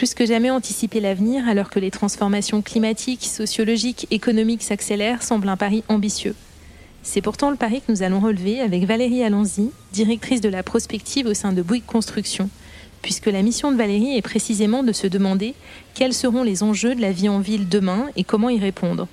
Plus 0.00 0.14
que 0.14 0.24
jamais 0.24 0.48
anticiper 0.48 0.98
l'avenir 0.98 1.46
alors 1.46 1.68
que 1.68 1.78
les 1.78 1.90
transformations 1.90 2.62
climatiques, 2.62 3.26
sociologiques, 3.26 4.06
économiques 4.10 4.62
s'accélèrent 4.62 5.22
semble 5.22 5.46
un 5.46 5.58
pari 5.58 5.84
ambitieux. 5.90 6.34
C'est 7.02 7.20
pourtant 7.20 7.50
le 7.50 7.58
pari 7.58 7.82
que 7.82 7.92
nous 7.92 8.02
allons 8.02 8.18
relever 8.18 8.60
avec 8.60 8.84
Valérie 8.84 9.22
Alonzi, 9.22 9.70
directrice 9.92 10.40
de 10.40 10.48
la 10.48 10.62
prospective 10.62 11.26
au 11.26 11.34
sein 11.34 11.52
de 11.52 11.60
Bouygues 11.60 11.84
Construction, 11.84 12.48
puisque 13.02 13.26
la 13.26 13.42
mission 13.42 13.72
de 13.72 13.76
Valérie 13.76 14.16
est 14.16 14.22
précisément 14.22 14.82
de 14.82 14.92
se 14.92 15.06
demander 15.06 15.54
quels 15.92 16.14
seront 16.14 16.44
les 16.44 16.62
enjeux 16.62 16.94
de 16.94 17.02
la 17.02 17.12
vie 17.12 17.28
en 17.28 17.40
ville 17.40 17.68
demain 17.68 18.06
et 18.16 18.24
comment 18.24 18.48
y 18.48 18.58
répondre. 18.58 19.06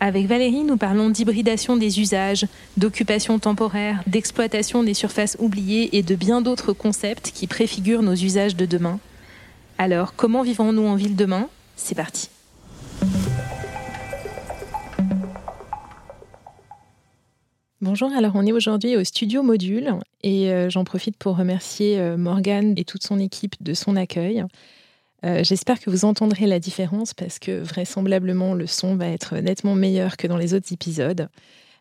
Avec 0.00 0.26
Valérie, 0.26 0.64
nous 0.64 0.76
parlons 0.76 1.10
d'hybridation 1.10 1.76
des 1.76 2.00
usages, 2.00 2.46
d'occupation 2.76 3.38
temporaire, 3.38 4.02
d'exploitation 4.08 4.82
des 4.82 4.94
surfaces 4.94 5.36
oubliées 5.38 5.96
et 5.96 6.02
de 6.02 6.16
bien 6.16 6.40
d'autres 6.40 6.72
concepts 6.72 7.30
qui 7.32 7.46
préfigurent 7.46 8.02
nos 8.02 8.16
usages 8.16 8.56
de 8.56 8.66
demain. 8.66 8.98
Alors, 9.82 10.14
comment 10.14 10.42
vivons-nous 10.42 10.86
en 10.86 10.94
ville 10.94 11.16
demain? 11.16 11.48
C'est 11.74 11.94
parti. 11.94 12.28
Bonjour, 17.80 18.12
alors 18.12 18.32
on 18.34 18.44
est 18.44 18.52
aujourd'hui 18.52 18.98
au 18.98 19.04
studio 19.04 19.42
Module 19.42 19.94
et 20.22 20.50
euh, 20.50 20.68
j'en 20.68 20.84
profite 20.84 21.16
pour 21.16 21.38
remercier 21.38 21.98
euh, 21.98 22.18
Morgane 22.18 22.74
et 22.76 22.84
toute 22.84 23.02
son 23.02 23.18
équipe 23.18 23.54
de 23.62 23.72
son 23.72 23.96
accueil. 23.96 24.44
Euh, 25.24 25.42
j'espère 25.44 25.80
que 25.80 25.88
vous 25.88 26.04
entendrez 26.04 26.46
la 26.46 26.58
différence 26.58 27.14
parce 27.14 27.38
que 27.38 27.62
vraisemblablement 27.62 28.52
le 28.52 28.66
son 28.66 28.96
va 28.96 29.06
être 29.06 29.36
nettement 29.36 29.76
meilleur 29.76 30.18
que 30.18 30.26
dans 30.26 30.36
les 30.36 30.52
autres 30.52 30.74
épisodes. 30.74 31.30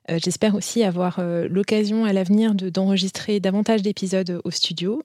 J'espère 0.08 0.56
aussi 0.56 0.84
avoir 0.84 1.22
l'occasion 1.22 2.04
à 2.04 2.14
l'avenir 2.14 2.56
d'enregistrer 2.56 3.40
davantage 3.40 3.84
d'épisodes 3.84 4.42
au 4.44 4.50
studio 4.50 5.04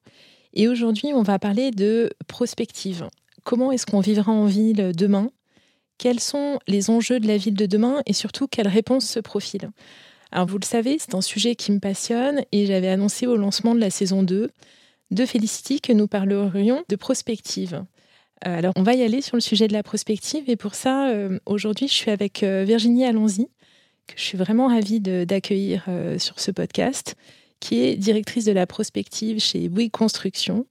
et 0.54 0.68
aujourd'hui, 0.68 1.12
on 1.12 1.22
va 1.22 1.38
parler 1.38 1.70
de 1.70 2.10
prospective. 2.26 3.08
Comment 3.42 3.72
est-ce 3.72 3.86
qu'on 3.86 4.00
vivra 4.00 4.32
en 4.32 4.46
ville 4.46 4.92
demain? 4.96 5.30
Quels 5.98 6.20
sont 6.20 6.58
les 6.66 6.90
enjeux 6.90 7.20
de 7.20 7.26
la 7.26 7.36
ville 7.36 7.54
de 7.54 7.66
demain 7.66 8.02
et 8.06 8.12
surtout 8.12 8.46
quelles 8.46 8.68
réponses 8.68 9.06
se 9.06 9.20
profilent? 9.20 9.70
Alors 10.32 10.46
vous 10.46 10.58
le 10.58 10.64
savez, 10.64 10.96
c'est 10.98 11.14
un 11.14 11.20
sujet 11.20 11.54
qui 11.54 11.70
me 11.70 11.78
passionne 11.78 12.42
et 12.50 12.66
j'avais 12.66 12.88
annoncé 12.88 13.26
au 13.26 13.36
lancement 13.36 13.74
de 13.74 13.80
la 13.80 13.90
saison 13.90 14.22
2 14.22 14.50
de 15.10 15.26
Felicity 15.26 15.80
que 15.80 15.92
nous 15.92 16.08
parlerions 16.08 16.82
de 16.88 16.96
prospective. 16.96 17.84
Euh, 18.46 18.58
alors 18.58 18.72
on 18.76 18.82
va 18.82 18.94
y 18.94 19.02
aller 19.02 19.20
sur 19.20 19.36
le 19.36 19.40
sujet 19.40 19.68
de 19.68 19.72
la 19.72 19.82
prospective 19.82 20.48
et 20.48 20.56
pour 20.56 20.74
ça, 20.74 21.08
euh, 21.10 21.38
aujourd'hui, 21.46 21.86
je 21.86 21.94
suis 21.94 22.10
avec 22.10 22.42
euh, 22.42 22.64
Virginie 22.66 23.04
Allonzi, 23.04 23.48
que 24.06 24.14
je 24.16 24.22
suis 24.22 24.38
vraiment 24.38 24.68
ravie 24.68 25.00
d'accueillir 25.00 25.86
sur 26.18 26.38
ce 26.38 26.50
podcast 26.50 27.16
qui 27.64 27.80
est 27.80 27.96
directrice 27.96 28.44
de 28.44 28.52
la 28.52 28.66
prospective 28.66 29.40
chez 29.40 29.70
Bouygues 29.70 29.90
Construction. 29.90 30.66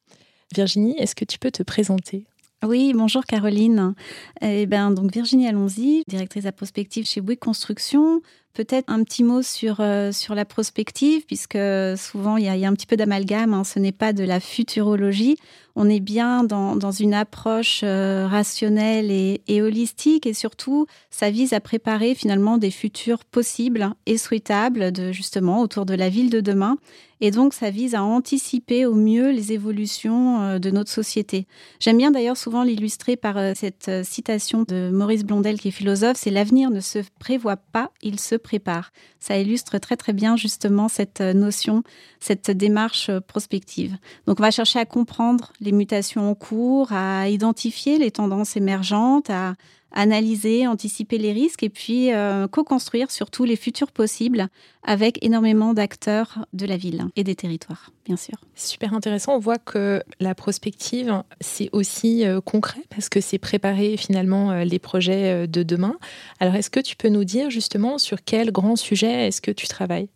Virginie, 0.54 0.96
est-ce 1.00 1.16
que 1.16 1.26
tu 1.26 1.40
peux 1.40 1.50
te 1.50 1.64
présenter? 1.64 2.28
Oui, 2.64 2.94
bonjour 2.96 3.26
Caroline. 3.26 3.96
Eh 4.42 4.68
ben, 4.68 4.92
donc 4.92 5.12
Virginie 5.12 5.48
Allons-y, 5.48 6.04
directrice 6.08 6.44
la 6.44 6.52
prospective 6.52 7.08
chez 7.08 7.20
Bouygues 7.20 7.40
Construction. 7.40 8.22
Peut-être 8.54 8.88
un 8.88 9.04
petit 9.04 9.24
mot 9.24 9.42
sur, 9.42 9.78
euh, 9.80 10.12
sur 10.12 10.36
la 10.36 10.46
prospective, 10.46 11.26
puisque 11.26 11.58
souvent 11.98 12.38
il 12.38 12.46
y, 12.46 12.48
a, 12.48 12.70
un 12.70 12.74
petit 12.74 12.86
peu 12.86 12.96
d'amalgame. 12.96 13.52
Hein. 13.56 13.64
Ce 13.64 13.80
n'est 13.80 13.92
pas 13.92 14.14
de 14.14 14.24
la 14.24 14.40
futurologie. 14.40 15.38
On 15.76 15.90
est 15.90 16.00
bien 16.00 16.44
dans, 16.44 16.76
dans 16.76 16.92
une 16.92 17.16
approche 17.16 17.82
euh, 17.84 18.28
rationnelle 18.30 19.10
et, 19.10 19.62
holistique, 19.64 20.28
et 20.28 20.36
surtout, 20.36 20.86
ça 21.10 21.32
vise 21.32 21.54
à 21.54 21.60
préparer 21.60 22.14
finalement 22.14 22.60
des 22.60 22.70
futurs 22.70 23.26
possibles 23.26 23.90
et 24.06 24.20
souhaitables, 24.20 24.92
justement 25.12 25.62
autour 25.62 25.88
de 25.88 25.96
la 25.96 26.10
ville 26.10 26.30
de 26.30 26.42
demain. 26.42 26.78
Et 27.22 27.32
donc, 27.32 27.56
ça 27.56 27.72
vise 27.72 27.96
à 27.96 28.04
anticiper 28.04 28.86
au 28.86 28.94
mieux 28.94 29.32
les 29.32 29.52
évolutions 29.52 30.42
euh, 30.42 30.60
de 30.60 30.70
notre 30.70 30.92
société. 30.92 31.48
J'aime 31.80 31.98
bien 31.98 32.12
d'ailleurs 32.12 32.38
souvent 32.38 32.62
l'illustrer 32.62 33.16
par 33.16 33.56
cette 33.56 33.90
citation 34.04 34.66
de 34.68 34.92
Maurice 34.94 35.24
Blondel, 35.24 35.60
qui 35.60 35.70
est 35.70 35.72
philosophe, 35.72 36.18
c'est 36.18 36.30
l'avenir 36.30 36.70
ne 36.70 36.82
se 36.82 37.00
prévoit 37.18 37.58
pas, 37.58 37.90
il 38.04 38.20
se 38.20 38.36
prépare. 38.44 38.92
Ça 39.20 39.38
illustre 39.38 39.80
très 39.80 39.98
très 39.98 40.14
bien 40.14 40.36
justement 40.38 40.88
cette 40.88 41.22
notion, 41.22 41.84
cette 42.20 42.52
démarche 42.52 43.10
prospective. 43.28 43.98
Donc, 44.28 44.40
on 44.40 44.44
va 44.44 44.52
chercher 44.52 44.80
à 44.80 44.86
comprendre 44.86 45.54
les 45.60 45.72
mutations 45.72 46.30
en 46.30 46.36
cours, 46.36 46.92
à 46.92 47.30
identifier 47.30 47.98
les 47.98 48.12
tendances 48.12 48.56
émergentes, 48.56 49.30
à 49.30 49.56
analyser, 49.94 50.68
anticiper 50.68 51.18
les 51.18 51.32
risques 51.32 51.64
et 51.64 51.70
puis 51.70 52.12
euh, 52.12 52.48
co-construire 52.48 53.12
surtout 53.12 53.44
les 53.44 53.56
futurs 53.56 53.92
possibles 53.92 54.48
avec 54.84 55.24
énormément 55.24 55.74
d'acteurs 55.74 56.46
de 56.52 56.66
la 56.66 56.78
ville 56.78 57.06
et 57.16 57.24
des 57.24 57.36
territoires, 57.36 57.92
bien 58.06 58.18
sûr. 58.18 58.36
Super 58.56 58.94
intéressant. 58.94 59.36
On 59.36 59.40
voit 59.40 59.60
que 59.60 60.04
la 60.20 60.36
prospective, 60.36 61.24
c'est 61.40 61.70
aussi 61.72 62.26
euh, 62.26 62.42
concret 62.42 62.82
parce 62.90 63.08
que 63.08 63.22
c'est 63.22 63.38
préparer 63.38 63.96
finalement 63.96 64.52
euh, 64.52 64.64
les 64.64 64.80
projets 64.80 65.48
de 65.48 65.64
demain. 65.64 65.96
Alors, 66.40 66.56
est-ce 66.56 66.70
que 66.70 66.80
tu 66.80 66.96
peux 66.96 67.10
nous 67.10 67.24
dire 67.24 67.50
justement 67.50 67.98
sur 67.98 68.24
quel 68.24 68.52
grand 68.52 68.76
sujet 68.76 69.28
est-ce 69.28 69.42
que 69.42 69.52
tu 69.52 69.68
travailles? 69.68 70.10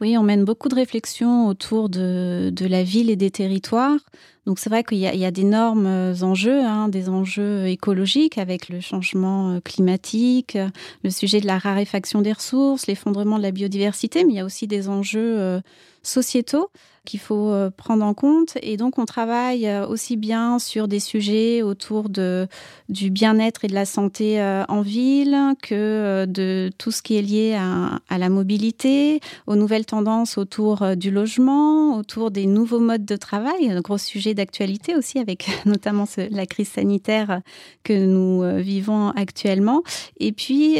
Oui, 0.00 0.16
on 0.16 0.22
mène 0.22 0.44
beaucoup 0.44 0.68
de 0.68 0.76
réflexions 0.76 1.48
autour 1.48 1.88
de, 1.88 2.50
de 2.52 2.66
la 2.66 2.84
ville 2.84 3.10
et 3.10 3.16
des 3.16 3.32
territoires. 3.32 3.98
Donc 4.48 4.58
c'est 4.58 4.70
vrai 4.70 4.82
qu'il 4.82 4.96
y, 4.96 5.06
a 5.26 5.30
d'énormes 5.30 5.84
euh, 5.84 6.22
enjeux, 6.22 6.64
hein, 6.64 6.88
des 6.88 7.10
enjeux 7.10 7.66
écologiques 7.66 8.38
avec 8.38 8.70
le 8.70 8.80
changement 8.80 9.50
euh, 9.50 9.60
climatique, 9.60 10.56
le 11.04 11.10
sujet 11.10 11.42
de 11.42 11.46
la 11.46 11.58
raréfaction 11.58 12.22
des 12.22 12.32
ressources, 12.32 12.86
l'effondrement 12.86 13.36
de 13.36 13.42
la 13.42 13.50
biodiversité, 13.50 14.24
mais 14.24 14.32
il 14.32 14.36
y 14.36 14.40
a 14.40 14.46
aussi 14.46 14.66
des 14.66 14.88
enjeux 14.88 15.38
euh, 15.38 15.60
sociétaux 16.02 16.70
qu'il 17.04 17.20
faut 17.20 17.50
euh, 17.50 17.70
prendre 17.70 18.04
en 18.04 18.14
compte. 18.14 18.58
Et 18.62 18.76
donc, 18.76 18.98
on 18.98 19.04
travaille 19.04 19.66
euh, 19.66 19.86
aussi 19.86 20.16
bien 20.16 20.58
sur 20.58 20.88
des 20.88 21.00
sujets 21.00 21.62
autour 21.62 22.08
de, 22.08 22.46
du 22.88 23.10
bien-être 23.10 23.64
et 23.64 23.68
de 23.68 23.74
la 23.74 23.86
santé 23.86 24.40
euh, 24.40 24.64
en 24.68 24.82
ville 24.82 25.36
que 25.62 26.26
de 26.26 26.70
tout 26.78 26.90
ce 26.90 27.02
qui 27.02 27.16
est 27.16 27.22
lié 27.22 27.54
à, 27.58 28.18
la 28.18 28.28
mobilité, 28.28 29.20
aux 29.46 29.56
nouvelles 29.56 29.86
tendances 29.86 30.38
autour 30.38 30.96
du 30.96 31.10
logement, 31.10 31.96
autour 31.96 32.30
des 32.30 32.46
nouveaux 32.46 32.80
modes 32.80 33.04
de 33.04 33.16
travail, 33.16 33.70
un 33.70 33.80
gros 33.80 33.98
sujet 33.98 34.34
d'actualité 34.34 34.96
aussi 34.96 35.18
avec 35.18 35.48
notamment 35.66 36.04
la 36.30 36.46
crise 36.46 36.68
sanitaire 36.68 37.42
que 37.84 37.92
nous 37.92 38.42
vivons 38.60 39.10
actuellement. 39.10 39.82
Et 40.18 40.32
puis, 40.32 40.78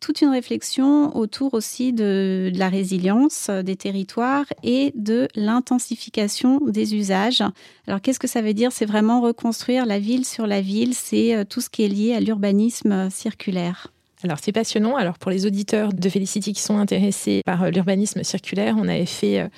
toute 0.00 0.22
une 0.22 0.30
réflexion 0.30 1.16
autour 1.16 1.54
aussi 1.54 1.92
de, 1.92 2.50
de 2.52 2.58
la 2.58 2.68
résilience 2.68 3.50
des 3.50 3.76
territoires 3.76 4.46
et 4.62 4.92
de 4.94 5.11
l'intensification 5.34 6.60
des 6.66 6.94
usages. 6.94 7.42
Alors 7.86 8.00
qu'est-ce 8.00 8.18
que 8.18 8.28
ça 8.28 8.42
veut 8.42 8.54
dire? 8.54 8.72
C'est 8.72 8.86
vraiment 8.86 9.20
reconstruire 9.20 9.86
la 9.86 9.98
ville 9.98 10.24
sur 10.24 10.46
la 10.46 10.60
ville, 10.60 10.94
c'est 10.94 11.34
euh, 11.34 11.44
tout 11.44 11.60
ce 11.60 11.70
qui 11.70 11.84
est 11.84 11.88
lié 11.88 12.14
à 12.14 12.20
l'urbanisme 12.20 12.92
euh, 12.92 13.10
circulaire. 13.10 13.88
Alors 14.24 14.38
c'est 14.40 14.52
passionnant. 14.52 14.96
Alors 14.96 15.18
pour 15.18 15.30
les 15.30 15.46
auditeurs 15.46 15.92
de 15.92 16.08
Felicity 16.08 16.52
qui 16.52 16.62
sont 16.62 16.78
intéressés 16.78 17.42
par 17.44 17.64
euh, 17.64 17.70
l'urbanisme 17.70 18.22
circulaire, 18.22 18.76
on 18.78 18.88
avait 18.88 19.06
fait 19.06 19.48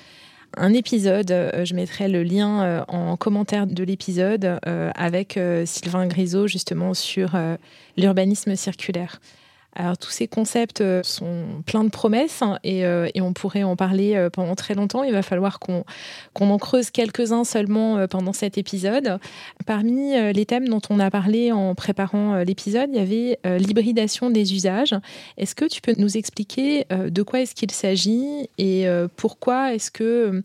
un 0.57 0.73
épisode, 0.73 1.27
je 1.63 1.73
mettrai 1.73 2.07
le 2.07 2.23
lien 2.23 2.85
en 2.87 3.17
commentaire 3.17 3.67
de 3.67 3.83
l'épisode 3.83 4.57
avec 4.63 5.37
Sylvain 5.65 6.07
Grisot 6.07 6.47
justement 6.47 6.93
sur 6.93 7.31
l'urbanisme 7.97 8.55
circulaire. 8.55 9.19
Alors 9.77 9.97
tous 9.97 10.09
ces 10.09 10.27
concepts 10.27 10.79
euh, 10.79 11.03
sont 11.03 11.43
pleins 11.65 11.83
de 11.83 11.89
promesses 11.89 12.41
hein, 12.41 12.57
euh, 12.65 13.09
et, 13.13 13.19
on 13.21 13.33
pourrait 13.33 13.63
en 13.63 13.75
parler 13.75 14.15
euh, 14.15 14.29
pendant 14.29 14.55
très 14.55 14.73
longtemps. 14.73 15.03
Il 15.03 15.11
va 15.11 15.21
falloir 15.21 15.59
qu'on 15.59 15.83
en 16.39 16.57
creuse 16.57 16.91
quelques-uns 16.91 17.43
seulement 17.43 18.07
pendant 18.07 18.31
cet 18.31 18.57
épisode. 18.57 19.19
Parmi 19.65 20.13
les 20.33 20.45
thèmes 20.45 20.69
dont 20.69 20.81
on 20.89 20.99
a 20.99 21.11
parlé 21.11 21.51
en 21.51 21.75
préparant 21.75 22.37
l'épisode, 22.37 22.89
il 22.93 22.95
y 22.95 22.99
avait 22.99 23.57
l'hybridation 23.57 24.29
des 24.29 24.53
usages. 24.53 24.95
Est-ce 25.37 25.55
que 25.55 25.65
tu 25.65 25.81
peux 25.81 25.95
nous 25.97 26.17
expliquer 26.17 26.85
de 26.89 27.23
quoi 27.23 27.41
est-ce 27.41 27.55
qu'il 27.55 27.71
s'agit 27.71 28.49
et 28.57 28.87
pourquoi 29.15 29.73
est-ce 29.73 29.91
que 29.91 30.41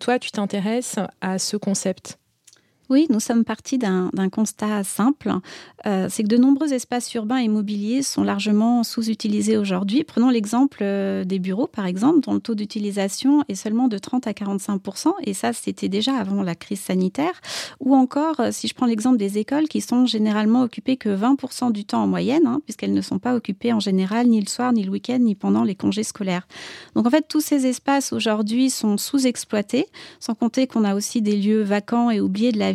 toi 0.00 0.18
tu 0.18 0.30
t'intéresses 0.30 0.96
à 1.20 1.38
ce 1.38 1.56
concept? 1.56 2.19
Oui, 2.90 3.06
nous 3.08 3.20
sommes 3.20 3.44
partis 3.44 3.78
d'un 3.78 4.10
constat 4.32 4.82
simple, 4.82 5.32
euh, 5.86 6.08
c'est 6.10 6.24
que 6.24 6.28
de 6.28 6.36
nombreux 6.36 6.72
espaces 6.72 7.14
urbains 7.14 7.38
immobiliers 7.38 8.02
sont 8.02 8.24
largement 8.24 8.82
sous-utilisés 8.82 9.56
aujourd'hui. 9.56 10.02
Prenons 10.02 10.28
l'exemple 10.28 10.78
euh, 10.82 11.22
des 11.22 11.38
bureaux, 11.38 11.68
par 11.68 11.86
exemple, 11.86 12.18
dont 12.18 12.34
le 12.34 12.40
taux 12.40 12.56
d'utilisation 12.56 13.44
est 13.48 13.54
seulement 13.54 13.86
de 13.86 13.96
30 13.96 14.26
à 14.26 14.32
45% 14.32 15.12
et 15.22 15.34
ça, 15.34 15.52
c'était 15.52 15.88
déjà 15.88 16.16
avant 16.16 16.42
la 16.42 16.56
crise 16.56 16.80
sanitaire. 16.80 17.40
Ou 17.78 17.94
encore, 17.94 18.40
euh, 18.40 18.48
si 18.50 18.66
je 18.66 18.74
prends 18.74 18.86
l'exemple 18.86 19.18
des 19.18 19.38
écoles, 19.38 19.68
qui 19.68 19.80
sont 19.80 20.06
généralement 20.06 20.62
occupées 20.62 20.96
que 20.96 21.10
20% 21.10 21.70
du 21.70 21.84
temps 21.84 22.02
en 22.02 22.08
moyenne, 22.08 22.48
hein, 22.48 22.60
puisqu'elles 22.64 22.92
ne 22.92 23.02
sont 23.02 23.20
pas 23.20 23.36
occupées 23.36 23.72
en 23.72 23.78
général 23.78 24.26
ni 24.26 24.40
le 24.40 24.48
soir, 24.48 24.72
ni 24.72 24.82
le 24.82 24.90
week-end, 24.90 25.20
ni 25.20 25.36
pendant 25.36 25.62
les 25.62 25.76
congés 25.76 26.02
scolaires. 26.02 26.48
Donc 26.96 27.06
en 27.06 27.10
fait, 27.10 27.26
tous 27.28 27.40
ces 27.40 27.68
espaces 27.68 28.12
aujourd'hui 28.12 28.68
sont 28.68 28.96
sous-exploités, 28.96 29.86
sans 30.18 30.34
compter 30.34 30.66
qu'on 30.66 30.82
a 30.82 30.96
aussi 30.96 31.22
des 31.22 31.36
lieux 31.36 31.62
vacants 31.62 32.10
et 32.10 32.20
oubliés 32.20 32.50
de 32.50 32.58
la 32.58 32.72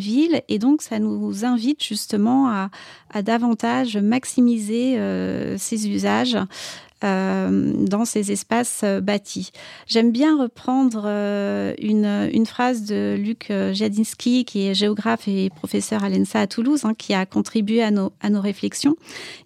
et 0.48 0.58
donc, 0.58 0.82
ça 0.82 0.98
nous 0.98 1.44
invite 1.44 1.82
justement 1.82 2.48
à, 2.48 2.70
davantage 3.22 3.96
maximiser 3.96 4.98
euh, 4.98 5.56
ces 5.56 5.88
usages 5.88 6.36
euh, 7.02 7.72
dans 7.86 8.04
ces 8.04 8.30
espaces 8.30 8.82
euh, 8.84 9.00
bâtis. 9.00 9.52
J'aime 9.86 10.12
bien 10.12 10.36
reprendre 10.38 11.06
une, 11.78 12.46
phrase 12.46 12.84
de 12.84 13.16
Luc 13.18 13.50
Jadinski, 13.72 14.44
qui 14.44 14.66
est 14.66 14.74
géographe 14.74 15.28
et 15.28 15.50
professeur 15.50 16.04
à 16.04 16.10
l'ENSA 16.10 16.40
à 16.40 16.46
Toulouse, 16.46 16.84
hein, 16.84 16.92
qui 16.96 17.14
a 17.14 17.24
contribué 17.24 17.82
à 17.82 17.90
nos 17.90 18.12
réflexions. 18.22 18.96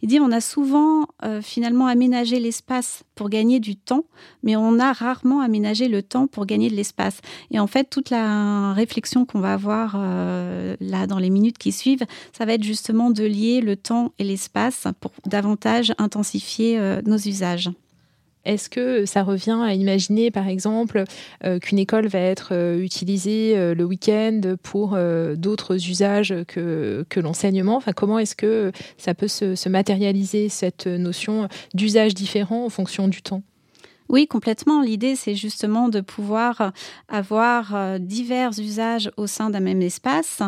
Il 0.03 0.09
dit 0.09 0.21
on 0.21 0.33
a 0.33 0.41
souvent 0.41 1.07
finalement 1.43 1.87
aménagé 1.87 2.41
l'espace 2.41 3.05
pour 3.21 3.29
gagner 3.29 3.61
du 3.61 3.77
temps, 3.77 4.05
mais 4.43 4.57
on 4.57 4.79
a 4.79 4.95
rarement 4.95 5.43
aménagé 5.43 5.89
le 5.89 6.03
temps 6.03 6.27
pour 6.27 6.47
gagner 6.47 6.71
de 6.71 6.75
l'espace. 6.75 7.21
Et 7.51 7.61
en 7.61 7.67
fait, 7.67 7.85
toute 7.91 8.09
la 8.09 8.73
réflexion 8.73 9.27
qu'on 9.27 9.41
va 9.41 9.53
avoir 9.53 9.99
là 9.99 11.07
dans 11.07 11.19
les 11.19 11.29
minutes 11.29 11.59
qui 11.59 11.71
suivent, 11.71 12.07
ça 12.33 12.47
va 12.47 12.55
être 12.55 12.65
justement 12.65 13.11
de 13.11 13.25
lier 13.25 13.61
le 13.61 13.77
temps 13.77 14.15
et 14.19 14.25
l'espace 14.25 14.87
pour 15.01 15.11
davantage 15.27 15.93
intensifier 15.99 16.81
nos 17.05 17.19
usages 17.19 17.69
est-ce 18.45 18.71
que 18.71 19.05
ça 19.05 19.23
revient 19.23 19.59
à 19.63 19.75
imaginer, 19.75 20.31
par 20.31 20.49
exemple, 20.49 21.05
euh, 21.45 21.59
qu'une 21.59 21.79
école 21.79 22.07
va 22.07 22.21
être 22.21 22.51
euh, 22.53 22.81
utilisée 22.81 23.57
euh, 23.57 23.75
le 23.75 23.85
week-end 23.85 24.41
pour 24.63 24.97
d'autres 25.37 25.89
usages 25.89 26.35
que, 26.49 27.05
l'enseignement? 27.17 27.83
Comment 27.95 28.19
est-ce 28.19 28.35
que 28.35 28.73
ça 28.97 29.15
peut 29.15 29.29
se 29.29 29.69
matérialiser, 29.69 30.49
cette 30.49 30.87
notion 30.87 31.49
d'usage 31.75 32.15
différent 32.15 32.65
en 32.65 32.71
fonction 32.71 33.09
du 33.09 33.23
temps? 33.23 33.43
Oui, 34.11 34.27
complètement. 34.27 34.83
L'idée, 34.83 35.15
c'est 35.15 35.37
justement 35.37 35.89
de 35.89 36.01
pouvoir 36.01 36.73
avoir 37.09 37.77
euh, 37.77 37.99
divers 37.99 38.51
usages 38.59 39.09
au 39.17 39.29
sein 39.29 39.51
d'un 39.51 39.61
même 39.61 39.83
espace. 39.83 40.41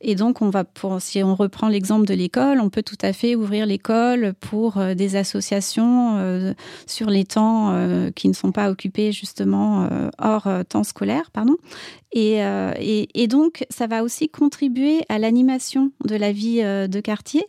Et 0.00 0.14
donc, 0.14 0.40
on 0.40 0.48
va, 0.48 0.64
si 1.00 1.22
on 1.22 1.34
reprend 1.34 1.68
l'exemple 1.68 2.06
de 2.06 2.14
l'école, 2.14 2.60
on 2.60 2.70
peut 2.70 2.82
tout 2.82 2.96
à 3.02 3.12
fait 3.12 3.34
ouvrir 3.34 3.66
l'école 3.66 4.32
pour 4.40 4.78
euh, 4.78 4.94
des 4.94 5.16
associations 5.16 6.16
euh, 6.16 6.54
sur 6.86 7.10
les 7.10 7.24
temps 7.24 7.50
qui 8.16 8.28
ne 8.28 8.32
sont 8.32 8.52
pas 8.52 8.70
occupés 8.70 9.12
justement 9.12 9.88
hors 10.18 10.48
temps 10.68 10.84
scolaire, 10.84 11.30
pardon. 11.30 11.56
Et, 12.12 12.40
et, 13.14 13.26
donc, 13.28 13.64
ça 13.70 13.86
va 13.86 14.02
aussi 14.02 14.28
contribuer 14.28 15.02
à 15.08 15.18
l'animation 15.18 15.92
de 16.04 16.16
la 16.16 16.32
vie 16.32 16.60
de 16.60 17.00
quartier. 17.00 17.44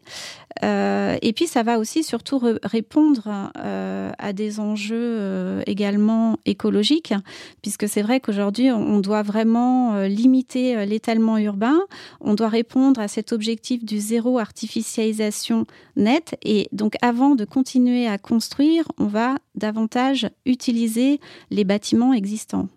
Euh, 0.63 1.17
et 1.21 1.33
puis, 1.33 1.47
ça 1.47 1.63
va 1.63 1.79
aussi 1.79 2.03
surtout 2.03 2.39
répondre 2.63 3.51
euh, 3.57 4.11
à 4.17 4.33
des 4.33 4.59
enjeux 4.59 4.95
euh, 4.97 5.63
également 5.65 6.37
écologiques, 6.45 7.13
puisque 7.61 7.87
c'est 7.87 8.01
vrai 8.01 8.19
qu'aujourd'hui, 8.19 8.71
on 8.71 8.99
doit 8.99 9.23
vraiment 9.23 10.01
limiter 10.03 10.85
l'étalement 10.85 11.37
urbain, 11.37 11.79
on 12.19 12.33
doit 12.33 12.49
répondre 12.49 12.99
à 12.99 13.07
cet 13.07 13.31
objectif 13.31 13.83
du 13.83 13.99
zéro 13.99 14.39
artificialisation 14.39 15.65
nette. 15.95 16.35
Et 16.43 16.67
donc, 16.71 16.95
avant 17.01 17.35
de 17.35 17.45
continuer 17.45 18.07
à 18.07 18.17
construire, 18.17 18.85
on 18.97 19.05
va 19.05 19.35
davantage 19.55 20.29
utiliser 20.45 21.19
les 21.49 21.63
bâtiments 21.63 22.13
existants. 22.13 22.67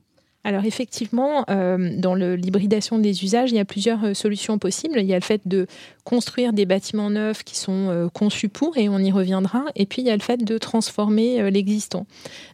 Alors 0.44 0.64
effectivement, 0.64 1.44
dans 1.46 2.14
l'hybridation 2.14 2.98
des 2.98 3.24
usages, 3.24 3.50
il 3.50 3.56
y 3.56 3.60
a 3.60 3.64
plusieurs 3.64 4.14
solutions 4.14 4.58
possibles. 4.58 4.98
Il 4.98 5.06
y 5.06 5.14
a 5.14 5.18
le 5.18 5.24
fait 5.24 5.42
de 5.46 5.66
construire 6.04 6.52
des 6.52 6.66
bâtiments 6.66 7.10
neufs 7.10 7.42
qui 7.44 7.56
sont 7.56 7.88
euh, 7.88 8.08
conçus 8.08 8.48
pour, 8.48 8.76
et 8.76 8.88
on 8.88 8.98
y 8.98 9.10
reviendra. 9.10 9.64
Et 9.74 9.86
puis, 9.86 10.02
il 10.02 10.06
y 10.06 10.10
a 10.10 10.16
le 10.16 10.22
fait 10.22 10.44
de 10.44 10.58
transformer 10.58 11.40
euh, 11.40 11.50
l'existant. 11.50 12.06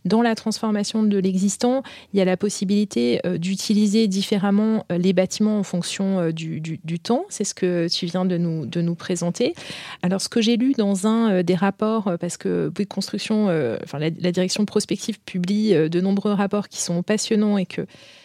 Dans 0.05 0.23
la 0.23 0.35
transformation 0.37 1.03
de 1.03 1.19
l'existant, 1.19 1.83
il 2.15 2.19
y 2.19 2.23
a 2.23 2.25
la 2.25 2.37
possibilité 2.37 3.21
euh, 3.27 3.39
d'utiliser 3.39 4.07
différemment 4.07 4.87
les 4.89 5.13
bâtiments 5.13 5.59
en 5.59 5.63
fonction 5.63 6.31
du, 6.31 6.79
temps. 7.03 7.25
C'est 7.29 7.45
ce 7.45 7.55
que 7.55 7.89
tu 7.89 8.07
viens 8.07 8.25
de 8.25 8.37
nous, 8.37 8.95
présenter. 8.95 9.55
Alors, 10.03 10.21
ce 10.21 10.29
que 10.29 10.41
j'ai 10.41 10.57
lu 10.57 10.73
dans 10.77 11.07
un 11.07 11.43
des 11.43 11.55
rapports, 11.55 12.13
parce 12.21 12.37
que 12.37 12.71
Construction, 12.89 13.49
la 13.49 14.33
direction 14.33 14.65
prospective 14.65 15.21
publie 15.21 15.73
de 15.73 16.01
nombreux 16.01 16.33
rapports 16.33 16.69
qui 16.69 16.81
sont 16.81 17.03
passionnants 17.03 17.59
et 17.59 17.67
que 17.67 17.80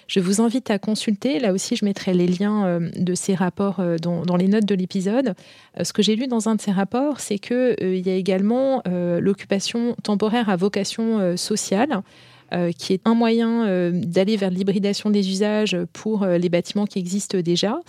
je 0.08 0.20
vous 0.20 0.42
invite 0.42 0.70
à 0.70 0.80
consulter. 0.80 1.40
Là 1.40 1.54
aussi, 1.54 1.76
je 1.76 1.86
mettrai 1.86 2.14
les 2.14 2.28
liens 2.28 2.66
euh, 2.66 2.90
de 2.96 3.16
ces 3.16 3.36
rapports 3.36 3.80
euh, 3.80 3.98
dans, 3.98 4.36
les 4.36 4.48
notes 4.48 4.66
de 4.66 4.76
l'épisode. 4.76 5.34
Euh, 5.80 5.84
ce 5.84 5.94
que 5.94 6.02
j'ai 6.02 6.16
lu 6.16 6.28
dans 6.28 6.50
un 6.50 6.56
de 6.56 6.62
ces 6.62 6.72
rapports, 6.72 7.20
c'est 7.20 7.40
qu'il 7.40 7.76
il 7.82 8.06
y 8.06 8.10
a 8.10 8.16
également 8.16 8.84
l'occupation 8.86 9.96
temporaire 10.04 10.50
à 10.50 10.56
vocation 10.56 11.36
sociale. 11.38 12.02
qui 12.78 12.94
est 12.94 13.02
un 13.06 13.16
moyen 13.16 13.92
d'aller 13.92 14.38
vers 14.38 14.50
l'hybridation 14.50 15.10
des 15.10 15.30
usages 15.30 15.78
pour 15.94 16.26
les 16.26 16.50
bâtiments 16.50 16.86
qui 16.86 17.00
existent 17.00 17.40
déjà. 17.40 17.80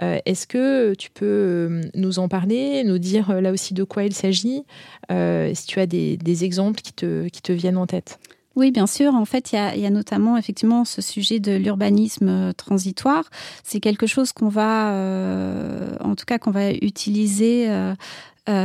Est-ce 0.00 0.46
que 0.46 0.94
tu 0.94 1.10
peux 1.10 1.80
nous 1.94 2.18
en 2.18 2.28
parler, 2.28 2.82
nous 2.84 2.98
dire 2.98 3.40
là 3.40 3.52
aussi 3.52 3.74
de 3.74 3.84
quoi 3.84 4.04
il 4.04 4.14
s'agit, 4.14 4.64
si 5.10 5.66
tu 5.66 5.80
as 5.80 5.86
des, 5.86 6.44
exemples 6.44 6.80
qui 6.80 6.92
te 6.92 7.52
viennent 7.52 7.78
en 7.78 7.86
tête? 7.86 8.18
Oui, 8.56 8.72
bien 8.72 8.86
sûr. 8.86 9.14
En 9.14 9.24
fait, 9.24 9.52
il 9.52 9.80
y 9.80 9.86
a, 9.86 9.90
notamment 9.90 10.36
effectivement 10.36 10.84
ce 10.84 11.00
sujet 11.00 11.38
de 11.38 11.52
l'urbanisme 11.52 12.28
euh, 12.28 12.52
transitoire. 12.52 13.24
C'est 13.62 13.80
quelque 13.80 14.06
chose 14.06 14.32
qu'on 14.32 14.48
va, 14.48 14.92
euh, 14.92 15.94
en 16.00 16.16
tout 16.16 16.24
cas, 16.24 16.38
qu'on 16.38 16.50
va 16.50 16.72
utiliser. 16.72 17.68
Euh, 17.68 17.94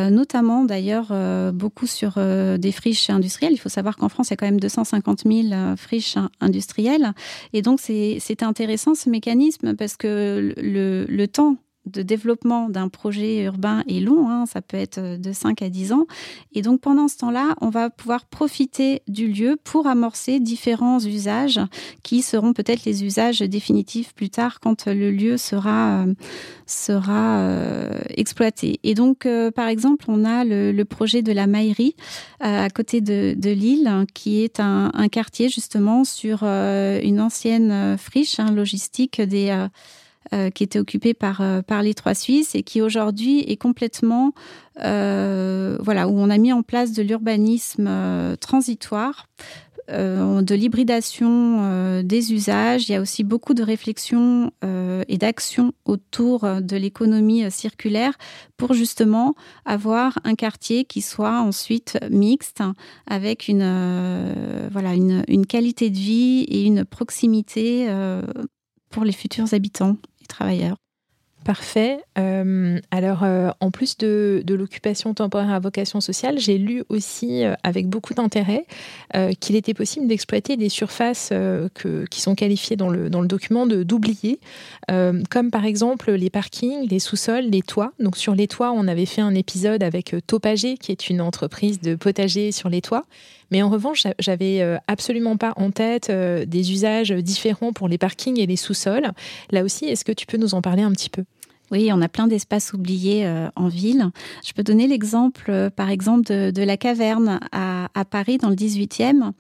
notamment 0.10 0.64
d'ailleurs 0.64 1.14
beaucoup 1.54 1.86
sur 1.86 2.16
des 2.18 2.72
friches 2.72 3.12
industrielles. 3.12 3.54
Il 3.54 3.60
faut 3.60 3.70
savoir 3.70 3.98
qu'en 3.98 4.10
France, 4.10 4.30
il 4.30 4.32
y 4.32 4.34
a 4.34 4.38
quand 4.38 4.48
même 4.48 4.60
250 4.60 5.24
000 5.28 5.76
friches 5.76 6.16
industrielles. 6.42 7.12
Et 7.54 7.62
donc, 7.62 7.80
c'est 7.80 8.42
intéressant 8.42 8.96
ce 8.96 9.10
mécanisme 9.12 9.76
parce 9.76 9.96
que 9.96 10.56
le, 10.58 11.06
le 11.08 11.28
temps 11.28 11.58
de 11.86 12.02
développement 12.02 12.70
d'un 12.70 12.90
projet 12.90 13.44
urbain 13.44 13.84
est 13.88 14.00
long, 14.00 14.30
hein, 14.30 14.46
ça 14.46 14.62
peut 14.62 14.78
être 14.78 15.00
de 15.00 15.32
5 15.32 15.62
à 15.62 15.70
10 15.70 15.94
ans. 15.94 16.06
Et 16.54 16.62
donc 16.62 16.82
pendant 16.82 17.08
ce 17.08 17.18
temps-là, 17.18 17.56
on 17.62 17.70
va 17.70 17.90
pouvoir 17.90 18.26
profiter 18.26 19.02
du 19.08 19.28
lieu 19.28 19.58
pour 19.64 19.88
amorcer 19.88 20.40
différents 20.40 21.00
usages 21.00 21.60
qui 22.04 22.22
seront 22.22 22.54
peut-être 22.54 22.86
les 22.86 23.04
usages 23.04 23.40
définitifs 23.40 24.14
plus 24.14 24.30
tard 24.30 24.60
quand 24.60 24.88
le 24.88 25.12
lieu 25.12 25.38
sera, 25.38 26.04
euh, 26.04 26.14
sera 26.66 27.40
euh, 27.40 28.02
exploité. 28.10 28.80
Et 28.84 28.94
donc 28.94 29.26
euh, 29.26 29.52
par 29.52 29.68
exemple, 29.68 30.06
on 30.08 30.26
a 30.26 30.44
le, 30.46 30.86
projet 30.86 31.24
de 31.24 31.32
la 31.32 31.48
Maillerie 31.48 31.96
à 32.40 32.70
côté 32.70 33.02
de, 33.02 33.50
Lille, 33.50 34.06
qui 34.14 34.44
est 34.44 34.60
un, 34.60 34.92
quartier 35.12 35.50
justement 35.50 36.04
sur 36.04 36.44
une 36.44 37.20
ancienne 37.20 37.98
friche 37.98 38.40
hein, 38.40 38.52
logistique 38.52 39.20
des 39.20 39.68
euh, 40.34 40.50
qui 40.50 40.64
était 40.64 40.80
occupé 40.80 41.14
par, 41.14 41.42
euh, 41.42 41.62
par 41.62 41.84
les 41.84 41.94
trois 41.94 42.16
Suisses 42.16 42.56
et 42.56 42.64
qui 42.64 42.82
aujourd'hui 42.82 43.42
est 43.42 43.58
complètement, 43.58 44.34
euh, 44.84 45.78
voilà, 45.82 46.08
où 46.08 46.18
on 46.18 46.32
a 46.32 46.38
mis 46.40 46.52
en 46.52 46.64
place 46.64 46.94
de 46.94 47.04
l'urbanisme 47.04 47.88
transitoire. 48.40 49.28
de 49.88 50.56
l'hybridation 50.56 52.02
des 52.02 52.34
usages. 52.34 52.90
Il 52.90 52.94
y 52.94 52.96
a 52.96 53.02
aussi 53.02 53.24
beaucoup 53.24 53.54
de 53.54 53.62
réflexions 53.62 54.50
et 55.08 55.18
d'actions 55.20 55.74
autour 55.86 56.40
de 56.60 56.76
l'économie 56.76 57.52
circulaire 57.52 58.14
pour 58.58 58.74
justement 58.74 59.36
avoir 59.64 60.18
un 60.24 60.34
quartier 60.34 60.86
qui 60.86 61.02
soit 61.04 61.40
ensuite 61.40 62.00
mixte 62.10 62.64
avec 63.06 63.48
une, 63.48 64.70
voilà, 64.72 64.96
une, 64.96 65.46
qualité 65.46 65.92
de 65.92 66.00
vie 66.00 66.46
et 66.50 66.64
une 66.64 66.84
proximité 66.84 67.88
pour 68.90 69.04
les 69.04 69.12
futurs 69.12 69.54
habitants 69.54 69.98
travailleurs. 70.28 70.78
Parfait. 71.46 72.00
Euh, 72.18 72.80
alors, 72.90 73.24
euh, 73.24 73.52
en 73.60 73.70
plus 73.70 73.98
de, 74.00 74.44
l'occupation 74.48 75.14
temporaire 75.14 75.52
à 75.52 75.60
vocation 75.60 76.02
sociale, 76.02 76.40
j'ai 76.40 76.58
lu 76.58 76.84
aussi 76.90 77.44
euh, 77.44 77.54
avec 77.64 77.88
beaucoup 77.88 78.16
d'intérêt 78.16 78.66
qu'il 79.40 79.56
était 79.56 79.74
possible 79.74 80.08
d'exploiter 80.08 80.58
des 80.58 80.68
surfaces 80.68 81.32
qui 82.10 82.22
sont 82.22 82.36
qualifiées 82.36 82.76
dans 82.76 82.90
le, 82.90 83.10
document 83.10 83.66
de 83.66 83.84
d'oubliés, 83.84 84.40
comme 84.88 85.52
par 85.52 85.64
exemple 85.64 86.12
les 86.12 86.30
parkings, 86.30 86.90
les 86.90 87.00
sous-sols, 87.00 87.46
les 87.46 87.62
toits. 87.62 87.94
Donc, 88.00 88.18
sur 88.18 88.36
les 88.36 88.48
toits, 88.48 88.72
on 88.72 88.88
avait 88.88 89.06
fait 89.06 89.22
un 89.22 89.34
épisode 89.34 89.84
avec 89.84 90.16
Topager, 90.28 90.78
qui 90.78 90.92
est 90.92 91.10
une 91.10 91.22
entreprise 91.22 91.80
de 91.80 91.96
potager 91.96 92.52
sur 92.52 92.68
les 92.68 92.82
toits. 92.82 93.06
Mais 93.52 93.62
en 93.62 93.70
revanche, 93.70 94.04
j'avais 94.20 94.78
absolument 94.88 95.38
pas 95.38 95.54
en 95.56 95.72
tête 95.72 96.12
des 96.12 96.72
usages 96.74 97.12
différents 97.12 97.72
pour 97.72 97.88
les 97.88 97.98
parkings 97.98 98.40
et 98.40 98.48
les 98.48 98.58
sous-sols. 98.58 99.12
Là 99.52 99.64
aussi, 99.64 99.86
est-ce 99.86 100.04
que 100.04 100.12
tu 100.12 100.26
peux 100.26 100.38
nous 100.38 100.56
en 100.56 100.62
parler 100.62 100.82
un 100.82 100.92
petit 100.92 101.10
peu? 101.10 101.24
Oui, 101.72 101.90
on 101.92 102.02
a 102.02 102.08
plein 102.08 102.28
d'espaces 102.28 102.74
oubliés 102.74 103.26
euh, 103.26 103.50
en 103.56 103.68
ville. 103.68 104.10
Je 104.46 104.54
peux 104.54 104.64
donner 104.64 104.88
l'exemple, 104.88 105.46
euh, 105.50 105.70
par 105.70 105.90
exemple, 105.90 106.26
de, 106.26 106.64
la 106.64 106.78
caverne 106.78 107.40
à, 107.52 107.88
Paris, 108.10 108.38
dans 108.38 108.50
le 108.50 108.56
18e, 108.56 109.32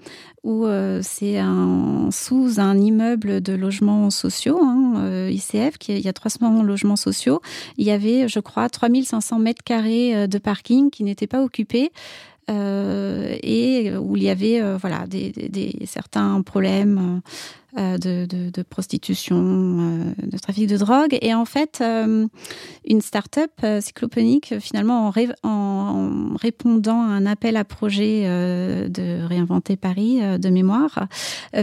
où 0.43 0.65
euh, 0.65 0.99
c'est 1.03 1.39
sous 2.11 2.59
un 2.59 2.77
immeuble 2.77 3.41
de 3.41 3.53
logements 3.53 4.09
sociaux, 4.09 4.59
hein, 4.61 5.29
ICF, 5.29 5.77
qui, 5.77 5.93
il 5.93 6.01
y 6.01 6.07
a 6.07 6.13
300 6.13 6.63
logements 6.63 6.95
sociaux. 6.95 7.41
Il 7.77 7.85
y 7.85 7.91
avait, 7.91 8.27
je 8.27 8.39
crois, 8.39 8.69
3500 8.69 9.39
mètres 9.39 9.63
carrés 9.63 10.27
de 10.27 10.37
parking 10.37 10.89
qui 10.89 11.03
n'étaient 11.03 11.27
pas 11.27 11.41
occupés. 11.41 11.91
et 12.47 13.91
où 13.97 14.17
il 14.17 14.23
y 14.23 14.29
avait 14.29 14.61
voilà 14.77 15.07
des, 15.07 15.73
certains 15.85 16.41
problèmes 16.43 17.21
euh, 17.77 17.97
de, 17.97 18.61
prostitution, 18.63 19.35
euh, 19.37 20.13
de 20.27 20.37
trafic 20.37 20.67
de 20.67 20.77
drogue. 20.77 21.17
Et 21.21 21.33
en 21.33 21.43
fait, 21.43 21.79
euh, 21.81 22.25
une 22.87 23.01
start-up 23.01 23.51
cycloponique, 23.81 24.53
finalement, 24.59 25.11
en, 25.43 26.35
répondant 26.35 27.01
à 27.01 27.07
un 27.07 27.25
appel 27.25 27.57
à 27.57 27.65
projet 27.65 28.23
de 28.23 29.25
réinventer 29.25 29.75
Paris 29.75 30.19
de 30.39 30.49
mémoire, 30.49 31.07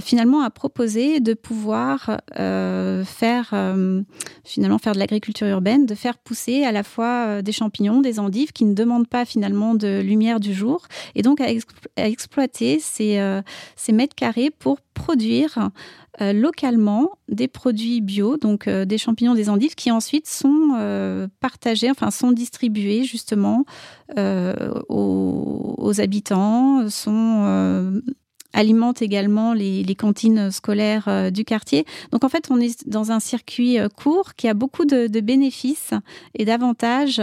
finalement 0.00 0.42
a 0.42 0.50
proposé 0.50 1.20
de 1.20 1.34
pouvoir 1.34 2.20
faire, 2.34 3.76
finalement, 4.44 4.78
faire 4.78 4.92
de 4.92 4.98
l'agriculture 4.98 5.46
urbaine, 5.46 5.86
de 5.86 5.94
faire 5.94 6.18
pousser 6.18 6.64
à 6.64 6.72
la 6.72 6.82
fois 6.82 7.42
des 7.42 7.52
champignons, 7.52 8.00
des 8.00 8.18
endives 8.18 8.52
qui 8.52 8.64
ne 8.64 8.74
demandent 8.74 9.08
pas 9.08 9.24
finalement 9.24 9.74
de 9.74 10.00
lumière 10.00 10.40
du 10.40 10.54
jour, 10.54 10.82
et 11.14 11.22
donc 11.22 11.40
à, 11.40 11.48
exploiter 11.96 12.80
ces, 12.80 13.40
ces 13.76 13.92
mètres 13.92 14.14
carrés 14.14 14.50
pour 14.50 14.80
produire 14.80 15.70
euh, 16.20 16.34
localement 16.34 17.12
des 17.28 17.48
produits 17.48 18.02
bio, 18.02 18.36
donc 18.36 18.68
euh, 18.68 18.84
des 18.84 18.98
champignons, 18.98 19.34
des 19.34 19.48
endives, 19.48 19.74
qui 19.74 19.90
ensuite 19.90 20.28
sont 20.28 20.74
euh, 20.76 21.26
partagés, 21.40 21.90
enfin 21.90 22.10
sont 22.10 22.32
distribués 22.32 23.04
justement 23.04 23.64
aux, 24.88 26.00
habitants, 26.00 26.86
sont 26.90 28.02
alimentent 28.52 29.00
également 29.00 29.54
les, 29.54 29.94
cantines 29.94 30.50
scolaires 30.50 31.32
du 31.32 31.46
quartier. 31.46 31.86
Donc 32.10 32.24
en 32.24 32.28
fait, 32.28 32.50
on 32.50 32.60
est 32.60 32.86
dans 32.86 33.10
un 33.10 33.20
circuit 33.20 33.78
court 33.96 34.34
qui 34.34 34.48
a 34.48 34.54
beaucoup 34.54 34.84
de, 34.84 35.08
bénéfices 35.20 35.94
et 36.34 36.44
d'avantages 36.44 37.22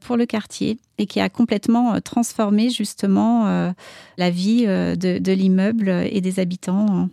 pour 0.00 0.16
le 0.16 0.26
quartier 0.26 0.78
et 0.98 1.06
qui 1.06 1.18
a 1.18 1.28
complètement 1.28 2.00
transformé 2.00 2.70
justement 2.70 3.72
la 4.16 4.30
vie 4.30 4.64
de, 4.66 5.18
de 5.18 5.32
l'immeuble 5.32 5.88
et 5.88 6.20
des 6.20 6.38
habitants. 6.38 7.08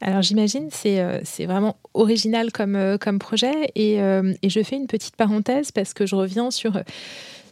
Alors 0.00 0.22
j'imagine 0.22 0.68
c'est 0.70 1.00
euh, 1.00 1.20
c'est 1.24 1.46
vraiment 1.46 1.76
original 1.94 2.52
comme 2.52 2.76
euh, 2.76 2.98
projet. 3.18 3.70
Et, 3.74 4.00
euh, 4.00 4.32
et, 4.42 4.50
je 4.50 4.62
fais 4.62 4.76
une 4.76 4.86
petite 4.86 5.16
parenthèse 5.16 5.72
parce 5.72 5.94
que 5.94 6.06
je 6.06 6.14
reviens 6.14 6.50
sur 6.50 6.80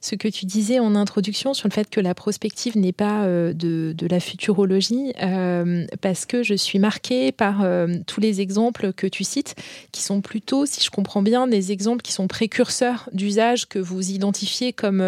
ce 0.07 0.15
que 0.15 0.29
tu 0.29 0.47
disais 0.47 0.79
en 0.79 0.95
introduction 0.95 1.53
sur 1.53 1.67
le 1.67 1.73
fait 1.73 1.91
que 1.91 2.01
la 2.01 2.15
prospective 2.15 2.79
n'est 2.79 2.93
pas 2.93 3.25
euh, 3.25 3.53
de, 3.53 4.07
la 4.09 4.21
futurologie, 4.21 5.13
euh, 5.21 5.85
parce 6.01 6.27
que 6.27 6.45
je 6.45 6.55
suis 6.55 6.79
marquée 6.79 7.33
par 7.33 7.63
euh, 7.63 7.89
tous 8.07 8.21
les 8.21 8.41
exemples 8.41 8.93
que 8.93 9.09
tu 9.09 9.25
cites, 9.25 9.57
qui 9.91 10.03
sont 10.03 10.21
plutôt, 10.21 10.65
si 10.65 10.81
je 10.81 10.91
comprends 10.91 11.23
bien, 11.23 11.49
des 11.49 11.73
exemples 11.73 12.03
qui 12.03 12.13
sont 12.13 12.29
précurseurs 12.29 13.11
d'usage 13.13 13.67
que 13.67 13.81
vous 13.81 14.11
identifiez 14.13 14.73
comme 14.73 15.01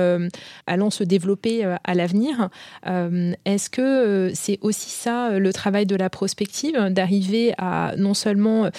allant 0.66 0.90
se 0.90 1.04
développer 1.04 1.64
à 1.84 1.94
l'avenir. 1.94 2.48
Est-ce 2.84 3.70
que 3.70 4.32
c'est 4.34 4.58
aussi 4.62 4.90
ça 4.90 5.38
le 5.38 5.52
travail 5.52 5.86
de 5.86 5.94
la 5.94 6.10
prospective, 6.10 6.76
d'arriver 6.90 7.54
à 7.58 7.94
non 7.96 8.14
seulement 8.14 8.70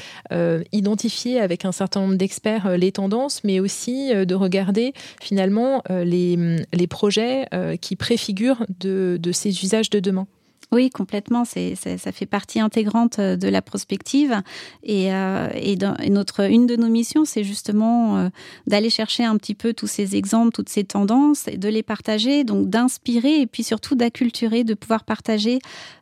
identifier 0.71 1.39
avec 1.39 1.65
un 1.65 1.71
certain 1.71 2.01
nombre 2.01 2.15
d'experts 2.15 2.77
les 2.77 2.91
tendances, 2.91 3.43
mais 3.43 3.59
aussi 3.59 4.13
de 4.13 4.35
regarder 4.35 4.93
finalement 5.21 5.83
les, 6.09 6.87
projets 6.87 7.47
euh, 7.53 7.75
qui 7.75 7.95
préfigurent 7.95 8.65
de, 8.79 9.19
ces 9.31 9.63
usages 9.63 9.89
de 9.89 9.99
demain. 9.99 10.27
Oui, 10.71 10.91
complètement. 10.91 11.45
Ça 11.45 12.11
fait 12.11 12.25
partie 12.27 12.59
intégrante 12.59 13.17
euh, 13.17 13.35
de 13.35 13.47
la 13.47 13.61
prospective. 13.61 14.41
Et, 14.83 15.11
euh, 15.13 15.47
une 15.55 16.67
de 16.67 16.75
nos 16.75 16.89
missions, 16.89 17.25
c'est 17.25 17.43
justement 17.43 18.29
d'aller 18.67 18.89
chercher 18.89 19.23
un 19.23 19.37
petit 19.37 19.55
peu 19.55 19.73
tous 19.73 19.87
ces 19.87 20.15
exemples, 20.15 20.51
toutes 20.51 20.69
ces 20.69 20.83
tendances, 20.83 21.47
et 21.47 21.57
de 21.57 21.69
les 21.69 21.83
partager, 21.83 22.43
donc 22.43 22.69
d'inspirer 22.69 23.41
et 23.41 23.47
puis 23.47 23.63
surtout 23.63 23.95
d'acculturer, 23.95 24.63
de 24.63 24.73
pouvoir 24.73 25.03
partager 25.03 25.59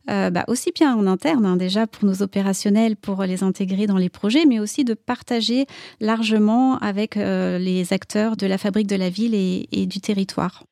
bah, 0.07 0.43
aussi 0.47 0.71
bien 0.73 0.95
en 0.95 1.05
interne, 1.07 1.45
hein, 1.45 1.57
déjà 1.57 1.87
pour 1.87 2.05
nos 2.05 2.21
opérationnels, 2.21 2.95
pour 2.95 3.23
les 3.23 3.43
intégrer 3.43 3.87
dans 3.87 3.97
les 3.97 4.09
projets, 4.09 4.45
mais 4.45 4.59
aussi 4.59 4.83
de 4.83 4.93
partager 4.93 5.65
largement 5.99 6.77
avec 6.79 7.15
les 7.15 7.87
acteurs 7.91 8.37
de 8.37 8.47
la 8.47 8.57
fabrique 8.57 8.87
de 8.87 8.95
la 8.95 9.09
ville 9.09 9.35
et, 9.35 9.67
et 9.71 9.85
du 9.85 9.99
territoire. 9.99 10.63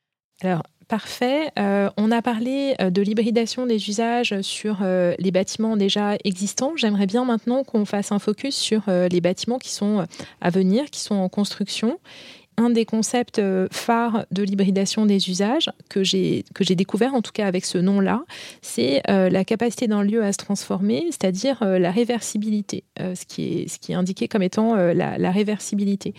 Alors, 0.42 0.62
Parfait. 0.88 1.50
Euh, 1.58 1.90
on 1.96 2.12
a 2.12 2.22
parlé 2.22 2.76
euh, 2.80 2.90
de 2.90 3.02
l'hybridation 3.02 3.66
des 3.66 3.88
usages 3.88 4.40
sur 4.42 4.78
euh, 4.82 5.14
les 5.18 5.32
bâtiments 5.32 5.76
déjà 5.76 6.14
existants. 6.22 6.74
J'aimerais 6.76 7.06
bien 7.06 7.24
maintenant 7.24 7.64
qu'on 7.64 7.84
fasse 7.84 8.12
un 8.12 8.20
focus 8.20 8.54
sur 8.54 8.82
les 8.86 9.20
bâtiments 9.20 9.58
qui 9.58 9.70
sont 9.70 10.06
à 10.40 10.50
venir, 10.50 10.84
qui 10.90 11.00
sont 11.00 11.16
en 11.16 11.28
construction 11.28 11.98
un 12.56 12.70
des 12.70 12.84
concepts 12.84 13.38
euh, 13.38 13.68
phares 13.70 14.26
de 14.30 14.42
l'hybridation 14.42 15.06
des 15.06 15.28
usages 15.28 15.70
que 15.88 16.02
j'ai 16.04 16.44
découvert 16.60 17.14
en 17.14 17.22
tout 17.22 17.32
cas 17.32 17.46
avec 17.46 17.64
ce 17.64 17.78
nom-là, 17.78 18.24
c'est 18.62 19.02
euh, 19.08 19.28
la 19.28 19.44
capacité 19.44 19.86
d'un 19.86 20.02
lieu 20.02 20.22
à 20.22 20.32
se 20.32 20.38
transformer, 20.38 21.06
c'est-à-dire 21.10 21.62
euh, 21.62 21.78
la 21.78 21.90
réversibilité, 21.90 22.84
ce 22.98 23.24
qui 23.26 23.44
est 23.44 23.68
ce 23.68 23.78
qui 23.78 23.92
est 23.92 23.94
indiqué 23.94 24.28
comme 24.28 24.42
étant 24.42 24.74
la, 24.74 25.18
la, 25.18 25.30
réversibilité. 25.30 26.14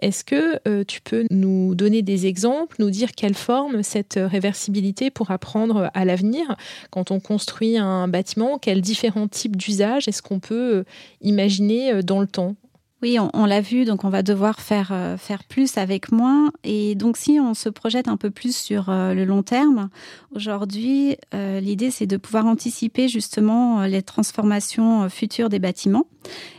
Est-ce 0.00 0.24
que 0.24 0.82
tu 0.84 1.00
peux 1.00 1.26
nous 1.30 1.74
donner 1.74 2.02
des 2.02 2.26
exemples, 2.26 2.76
nous 2.78 2.90
dire 2.90 3.12
quelle 3.12 3.34
forme 3.34 3.82
cette 3.82 4.18
réversibilité 4.20 5.10
pourra 5.10 5.38
prendre 5.38 5.90
à 5.92 6.04
l'avenir 6.04 6.56
quand 6.90 7.10
on 7.10 7.20
construit 7.20 7.78
un 7.78 8.06
bâtiment, 8.06 8.58
quels 8.58 8.80
différents 8.80 9.28
types 9.28 9.56
d'usages 9.56 10.08
est-ce 10.08 10.22
qu'on 10.22 10.40
peut 10.40 10.84
imaginer 11.20 12.02
dans 12.02 12.20
le 12.20 12.26
temps? 12.26 12.54
Oui, 13.02 13.18
on, 13.18 13.46
l'a 13.46 13.62
vu, 13.62 13.86
donc 13.86 14.04
on 14.04 14.10
va 14.10 14.22
devoir 14.22 14.60
faire, 14.60 14.90
euh, 14.92 15.16
faire 15.16 15.44
plus 15.44 15.78
avec 15.78 16.12
moins. 16.12 16.52
Et 16.64 16.94
donc 16.94 17.16
si 17.16 17.40
on 17.40 17.54
se 17.54 17.70
projette 17.70 18.08
un 18.08 18.18
peu 18.18 18.30
plus 18.30 18.54
sur 18.54 18.90
euh, 18.90 19.14
le 19.14 19.24
long 19.24 19.42
terme, 19.42 19.88
aujourd'hui, 20.34 21.16
euh, 21.32 21.60
l'idée 21.60 21.90
c'est 21.90 22.06
de 22.06 22.18
pouvoir 22.18 22.44
anticiper 22.44 23.08
justement 23.08 23.84
les 23.84 24.02
transformations 24.02 25.08
futures 25.08 25.48
des 25.48 25.58
bâtiments. 25.58 26.06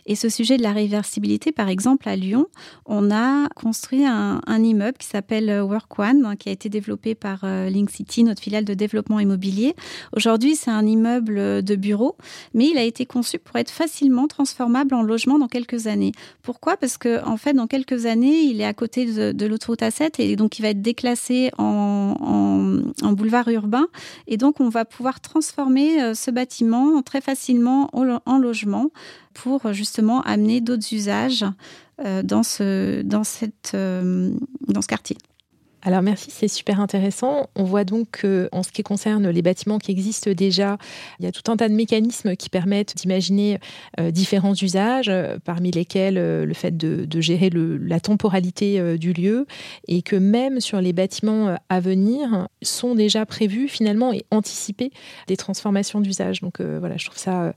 Et 0.05 0.15
ce 0.15 0.29
sujet 0.29 0.57
de 0.57 0.63
la 0.63 0.71
réversibilité, 0.71 1.51
par 1.51 1.69
exemple, 1.69 2.09
à 2.09 2.15
Lyon, 2.15 2.47
on 2.85 3.11
a 3.11 3.47
construit 3.49 4.05
un, 4.05 4.41
immeuble 4.47 4.97
qui 4.97 5.07
s'appelle 5.07 5.61
Work 5.61 5.99
One, 5.99 6.25
hein, 6.25 6.35
qui 6.35 6.49
a 6.49 6.51
été 6.51 6.69
développé 6.69 7.15
par 7.15 7.45
Link 7.45 7.89
City, 7.89 8.23
notre 8.23 8.41
filiale 8.41 8.65
de 8.65 8.73
développement 8.73 9.19
immobilier. 9.19 9.75
Aujourd'hui, 10.15 10.55
c'est 10.55 10.71
un 10.71 10.85
immeuble 10.85 11.61
de 11.63 11.75
bureau, 11.75 12.15
mais 12.53 12.67
il 12.67 12.77
a 12.77 12.83
été 12.83 13.05
conçu 13.05 13.39
pour 13.39 13.55
être 13.57 13.71
facilement 13.71 14.27
transformable 14.27 14.95
en 14.95 15.01
logement 15.01 15.39
dans 15.39 15.47
quelques 15.47 15.87
années. 15.87 16.11
Pourquoi? 16.41 16.77
Parce 16.77 16.97
que 16.97 17.23
en 17.25 17.37
fait, 17.37 17.53
dans 17.53 17.67
quelques 17.67 18.05
années, 18.05 18.41
il 18.41 18.61
est 18.61 18.65
à 18.65 18.73
côté 18.73 19.05
de, 19.05 19.45
l'autoroute 19.45 19.81
A7 19.81 20.15
et 20.19 20.35
donc 20.35 20.59
il 20.59 20.61
va 20.61 20.69
être 20.69 20.81
déclassé 20.81 21.51
en, 21.57 22.15
boulevard 23.11 23.47
urbain. 23.49 23.87
Et 24.27 24.37
donc, 24.37 24.59
on 24.59 24.69
va 24.69 24.85
pouvoir 24.85 25.19
transformer 25.19 26.01
euh, 26.01 26.13
ce 26.13 26.31
bâtiment 26.31 27.01
très 27.01 27.21
facilement 27.21 27.89
en, 27.93 28.37
logement 28.37 28.89
pour 29.33 29.73
justement 29.73 30.21
amener 30.21 30.61
d'autres 30.61 30.93
usages 30.93 31.45
euh, 32.05 32.23
dans 32.23 32.43
ce, 32.43 33.01
dans, 33.03 33.23
cette, 33.23 33.71
euh, 33.73 34.31
dans 34.67 34.81
ce 34.81 34.87
quartier. 34.87 35.17
Alors 35.83 36.03
merci, 36.03 36.29
c'est 36.29 36.47
super 36.47 36.79
intéressant. 36.79 37.49
On 37.55 37.63
voit 37.63 37.83
donc 37.83 38.21
qu'en 38.21 38.63
ce 38.63 38.71
qui 38.71 38.83
concerne 38.83 39.27
les 39.29 39.41
bâtiments 39.41 39.79
qui 39.79 39.91
existent 39.91 40.31
déjà, 40.31 40.77
il 41.19 41.25
y 41.25 41.27
a 41.27 41.31
tout 41.31 41.51
un 41.51 41.57
tas 41.57 41.69
de 41.69 41.73
mécanismes 41.73 42.35
qui 42.35 42.49
permettent 42.49 42.95
d'imaginer 42.95 43.59
euh, 43.99 44.11
différents 44.11 44.53
usages, 44.53 45.09
euh, 45.09 45.37
parmi 45.43 45.71
lesquels 45.71 46.19
euh, 46.19 46.45
le 46.45 46.53
fait 46.53 46.77
de, 46.77 47.07
gérer 47.21 47.49
la 47.51 47.99
temporalité 47.99 48.97
du 48.97 49.13
lieu, 49.13 49.45
et 49.87 50.01
que 50.01 50.15
même 50.15 50.59
sur 50.59 50.81
les 50.81 50.91
bâtiments 50.91 51.55
à 51.69 51.79
venir 51.79 52.47
sont 52.63 52.95
déjà 52.95 53.27
prévus 53.27 53.67
finalement 53.67 54.11
et 54.11 54.25
anticipés 54.31 54.91
des 55.27 55.37
transformations 55.37 56.01
d'usage. 56.01 56.41
Donc 56.41 56.61
voilà, 56.61 56.97
je 56.97 57.05
trouve 57.05 57.19
ça 57.19 57.53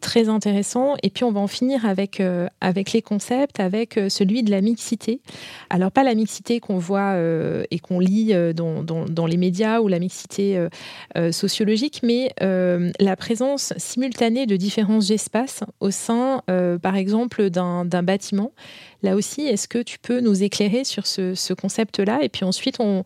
très 0.00 0.28
intéressant. 0.28 0.96
Et 1.02 1.10
puis 1.10 1.24
on 1.24 1.32
va 1.32 1.40
en 1.40 1.46
finir 1.46 1.84
avec, 1.86 2.20
euh, 2.20 2.48
avec 2.60 2.92
les 2.92 3.02
concepts, 3.02 3.60
avec 3.60 3.96
euh, 3.96 4.08
celui 4.08 4.42
de 4.42 4.50
la 4.50 4.60
mixité. 4.60 5.20
Alors 5.70 5.90
pas 5.90 6.02
la 6.02 6.14
mixité 6.14 6.60
qu'on 6.60 6.78
voit 6.78 7.12
euh, 7.12 7.64
et 7.70 7.78
qu'on 7.78 8.00
lit 8.00 8.34
dans, 8.54 8.82
dans, 8.82 9.26
les 9.26 9.36
médias 9.36 9.80
ou 9.80 9.88
la 9.88 9.98
mixité 9.98 10.66
sociologique, 11.32 12.00
mais 12.02 12.32
la 12.40 13.16
présence 13.16 13.72
simultanée 13.76 14.46
de 14.46 14.56
différents 14.56 15.00
espaces 15.00 15.64
au 15.80 15.90
sein, 15.90 16.42
par 16.82 16.96
exemple, 16.96 17.50
d'un 17.50 18.02
bâtiment. 18.02 18.52
Là 19.02 19.16
aussi, 19.16 19.42
est-ce 19.42 19.68
que 19.68 19.82
tu 19.82 19.98
peux 19.98 20.20
nous 20.20 20.42
éclairer 20.42 20.84
sur 20.84 21.06
ce 21.06 21.52
concept-là? 21.52 22.20
Et 22.22 22.28
puis 22.28 22.44
ensuite, 22.44 22.80
on 22.80 23.04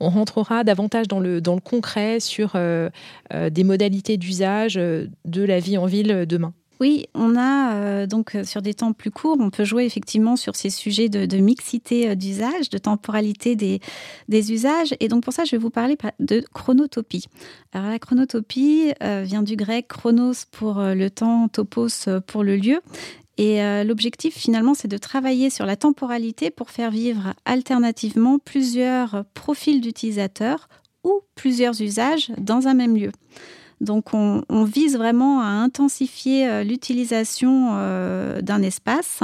on 0.00 0.10
rentrera 0.10 0.64
davantage 0.64 1.08
dans 1.08 1.20
le, 1.20 1.40
dans 1.40 1.54
le 1.54 1.60
concret 1.60 2.20
sur 2.20 2.52
euh, 2.54 2.90
euh, 3.32 3.50
des 3.50 3.64
modalités 3.64 4.16
d'usage 4.16 4.76
euh, 4.76 5.06
de 5.24 5.42
la 5.42 5.60
vie 5.60 5.78
en 5.78 5.86
ville 5.86 6.26
demain. 6.26 6.52
Oui, 6.80 7.06
on 7.14 7.36
a 7.38 8.04
donc 8.06 8.36
sur 8.42 8.60
des 8.60 8.74
temps 8.74 8.92
plus 8.92 9.12
courts, 9.12 9.36
on 9.38 9.48
peut 9.48 9.64
jouer 9.64 9.84
effectivement 9.84 10.34
sur 10.34 10.56
ces 10.56 10.70
sujets 10.70 11.08
de, 11.08 11.36
mixité 11.36 12.16
d'usage, 12.16 12.68
de 12.68 12.78
temporalité 12.78 13.54
des, 13.54 13.80
des, 14.28 14.52
usages. 14.52 14.92
Et 14.98 15.06
donc 15.06 15.22
pour 15.22 15.32
ça, 15.32 15.44
je 15.44 15.52
vais 15.52 15.56
vous 15.56 15.70
parler 15.70 15.96
de 16.18 16.44
chronotopie. 16.52 17.26
Alors 17.72 17.90
la 17.90 18.00
chronotopie 18.00 18.92
vient 19.00 19.44
du 19.44 19.54
grec 19.54 19.86
chronos 19.86 20.46
pour 20.50 20.80
le 20.80 21.08
temps, 21.10 21.46
topos 21.46 22.08
pour 22.26 22.42
le 22.42 22.56
lieu. 22.56 22.80
Et 23.36 23.62
euh, 23.62 23.84
l'objectif 23.84 24.34
finalement, 24.34 24.74
c'est 24.74 24.88
de 24.88 24.98
travailler 24.98 25.50
sur 25.50 25.66
la 25.66 25.76
temporalité 25.76 26.50
pour 26.50 26.70
faire 26.70 26.90
vivre 26.90 27.34
alternativement 27.44 28.38
plusieurs 28.38 29.24
profils 29.34 29.80
d'utilisateurs 29.80 30.68
ou 31.02 31.20
plusieurs 31.34 31.80
usages 31.82 32.30
dans 32.38 32.68
un 32.68 32.74
même 32.74 32.96
lieu. 32.96 33.10
Donc 33.80 34.14
on, 34.14 34.42
vise 34.64 34.96
vraiment 34.96 35.40
à 35.40 35.46
intensifier 35.46 36.48
euh, 36.48 36.64
l'utilisation 36.64 37.72
euh, 37.74 38.40
d'un 38.40 38.62
espace 38.62 39.20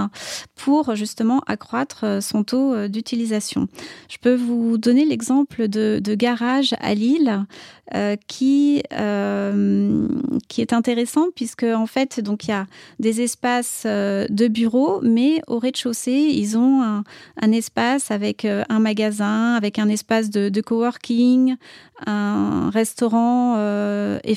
pour 0.54 0.94
justement 0.94 1.40
accroître 1.46 2.22
son 2.22 2.44
taux 2.44 2.88
d'utilisation. 2.88 3.68
Je 4.08 4.18
peux 4.18 4.34
vous 4.34 4.76
donner 4.76 5.04
l'exemple 5.04 5.68
de, 5.68 6.00
garage 6.14 6.74
à 6.80 6.94
Lille 6.94 7.46
euh, 7.92 8.14
qui, 8.28 8.84
euh, 8.92 10.06
qui 10.46 10.60
est 10.60 10.72
intéressant 10.72 11.26
puisque 11.34 11.64
en 11.64 11.86
fait 11.86 12.20
donc 12.20 12.44
il 12.44 12.50
y 12.50 12.52
a 12.52 12.66
des 13.00 13.20
espaces 13.20 13.82
euh, 13.84 14.28
de 14.30 14.46
bureaux, 14.46 15.00
mais 15.02 15.42
au 15.48 15.58
rez-de-chaussée 15.58 16.12
ils 16.12 16.56
ont 16.56 16.82
un, 16.82 17.52
espace 17.52 18.12
avec 18.12 18.44
un 18.44 18.78
magasin, 18.78 19.54
avec 19.54 19.80
un 19.80 19.88
espace 19.88 20.30
de, 20.30 20.50
de 20.50 20.60
coworking, 20.60 21.56
un 22.06 22.70
restaurant 22.70 23.56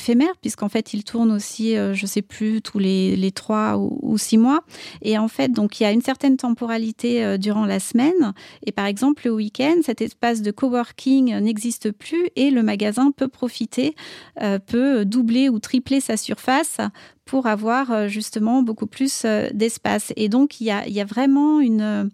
éphémère 0.03 0.33
puisqu'en 0.41 0.69
fait 0.69 0.93
ils 0.93 1.03
tournent 1.03 1.31
aussi, 1.31 1.75
je 1.75 2.05
sais 2.05 2.21
plus 2.21 2.61
tous 2.61 2.79
les, 2.79 3.15
les 3.15 3.31
trois 3.31 3.77
ou, 3.77 3.97
ou, 4.01 4.17
six 4.17 4.37
mois. 4.37 4.61
Et 5.01 5.17
en 5.17 5.27
fait 5.27 5.51
donc 5.51 5.79
il 5.79 5.83
y 5.83 5.85
a 5.85 5.91
une 5.91 6.01
certaine 6.01 6.37
temporalité 6.37 7.37
durant 7.37 7.65
la 7.65 7.79
semaine 7.79 8.33
et 8.65 8.71
par 8.71 8.85
exemple 8.85 9.23
le 9.25 9.31
week-end 9.31 9.75
cet 9.83 10.01
espace 10.01 10.41
de 10.41 10.51
coworking 10.51 11.37
n'existe 11.39 11.91
plus 11.91 12.29
et 12.35 12.51
le 12.51 12.63
magasin 12.63 13.11
peut 13.11 13.27
profiter 13.27 13.95
euh, 14.41 14.59
peut 14.59 15.05
doubler 15.05 15.49
ou 15.49 15.59
tripler 15.59 15.99
sa 15.99 16.17
surface 16.17 16.77
pour 17.25 17.47
avoir 17.47 17.91
euh, 17.91 18.07
justement 18.07 18.63
beaucoup 18.63 18.87
plus 18.87 19.23
euh, 19.25 19.49
d'espace. 19.53 20.11
Et 20.15 20.29
donc, 20.29 20.59
il 20.59 20.65
y 20.65 20.71
a, 20.71 21.05
vraiment 21.05 21.59
une 21.59 22.09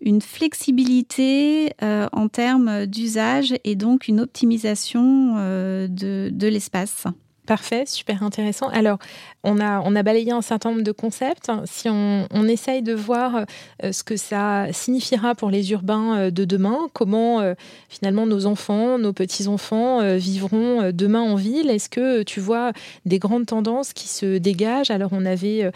une 0.00 0.20
flexibilité 0.20 1.72
en 1.80 2.28
termes 2.28 2.84
d'usage 2.84 3.54
et 3.64 3.74
donc 3.74 4.06
une 4.06 4.20
optimisation 4.20 5.36
de 5.36 6.46
l'espace. 6.46 7.06
Parfait, 7.46 7.84
super 7.84 8.22
intéressant. 8.22 8.68
Alors, 8.68 8.98
on 9.42 9.60
a, 9.60 9.82
on 9.84 9.94
a 9.94 10.02
balayé 10.02 10.32
un 10.32 10.40
certain 10.40 10.70
nombre 10.70 10.82
de 10.82 10.92
concepts. 10.92 11.50
Si 11.66 11.90
on, 11.90 12.26
on 12.30 12.48
essaye 12.48 12.80
de 12.80 12.94
voir 12.94 13.44
euh, 13.82 13.92
ce 13.92 14.02
que 14.02 14.16
ça 14.16 14.68
signifiera 14.72 15.34
pour 15.34 15.50
les 15.50 15.70
urbains 15.70 16.16
euh, 16.16 16.30
de 16.30 16.46
demain, 16.46 16.88
comment 16.94 17.40
euh, 17.40 17.52
finalement 17.90 18.24
nos 18.24 18.46
enfants, 18.46 18.96
nos 18.98 19.12
petits-enfants 19.12 20.16
vivront 20.16 20.90
demain 20.92 21.20
en 21.20 21.34
ville, 21.34 21.68
est-ce 21.68 21.90
que 21.90 22.22
tu 22.22 22.40
vois 22.40 22.72
des 23.04 23.18
grandes 23.18 23.44
tendances 23.44 23.92
qui 23.92 24.08
se 24.08 24.38
dégagent? 24.38 24.90
Alors, 24.90 25.10
on 25.12 25.26
avait 25.26 25.70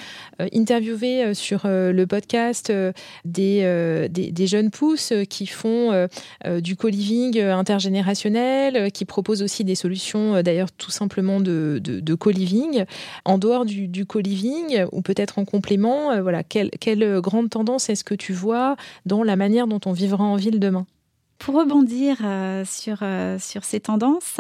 interviewé 0.55 1.35
sur 1.35 1.63
le 1.65 2.05
podcast 2.07 2.73
des, 3.25 4.09
des, 4.11 4.33
des, 4.33 4.47
jeunes 4.47 4.71
pousses 4.71 5.13
qui 5.29 5.47
font 5.47 6.09
du 6.61 6.77
co-living 6.77 7.41
intergénérationnel, 7.41 8.91
qui 8.93 9.05
proposent 9.05 9.43
aussi 9.43 9.65
des 9.65 9.75
solutions 9.75 10.43
d'ailleurs 10.43 10.73
tout 10.73 10.91
simplement 10.91 11.41
de 11.41 11.58
de, 11.59 12.15
co-living. 12.15 12.85
En 13.25 13.39
dehors 13.39 13.65
du, 13.65 14.07
co-living, 14.07 14.85
ou 14.93 15.03
peut-être 15.03 15.39
en 15.39 15.45
complément, 15.45 16.11
euh, 16.11 16.23
voilà, 16.23 16.43
quelle, 16.43 16.71
quelle 16.81 17.21
grande 17.21 17.51
tendance 17.51 17.89
est-ce 17.91 18.05
que 18.05 18.15
tu 18.15 18.33
vois 18.33 18.77
dans 19.07 19.23
la 19.23 19.37
manière 19.37 19.67
dont 19.67 19.81
on 19.87 19.93
vivra 19.93 20.25
en 20.25 20.37
ville 20.37 20.61
demain? 20.61 20.87
Pour 21.39 21.55
rebondir 21.55 22.19
euh, 22.25 22.65
sur, 22.65 22.99
euh, 23.03 23.39
sur 23.39 23.65
ces 23.65 23.81
tendances, 23.81 24.37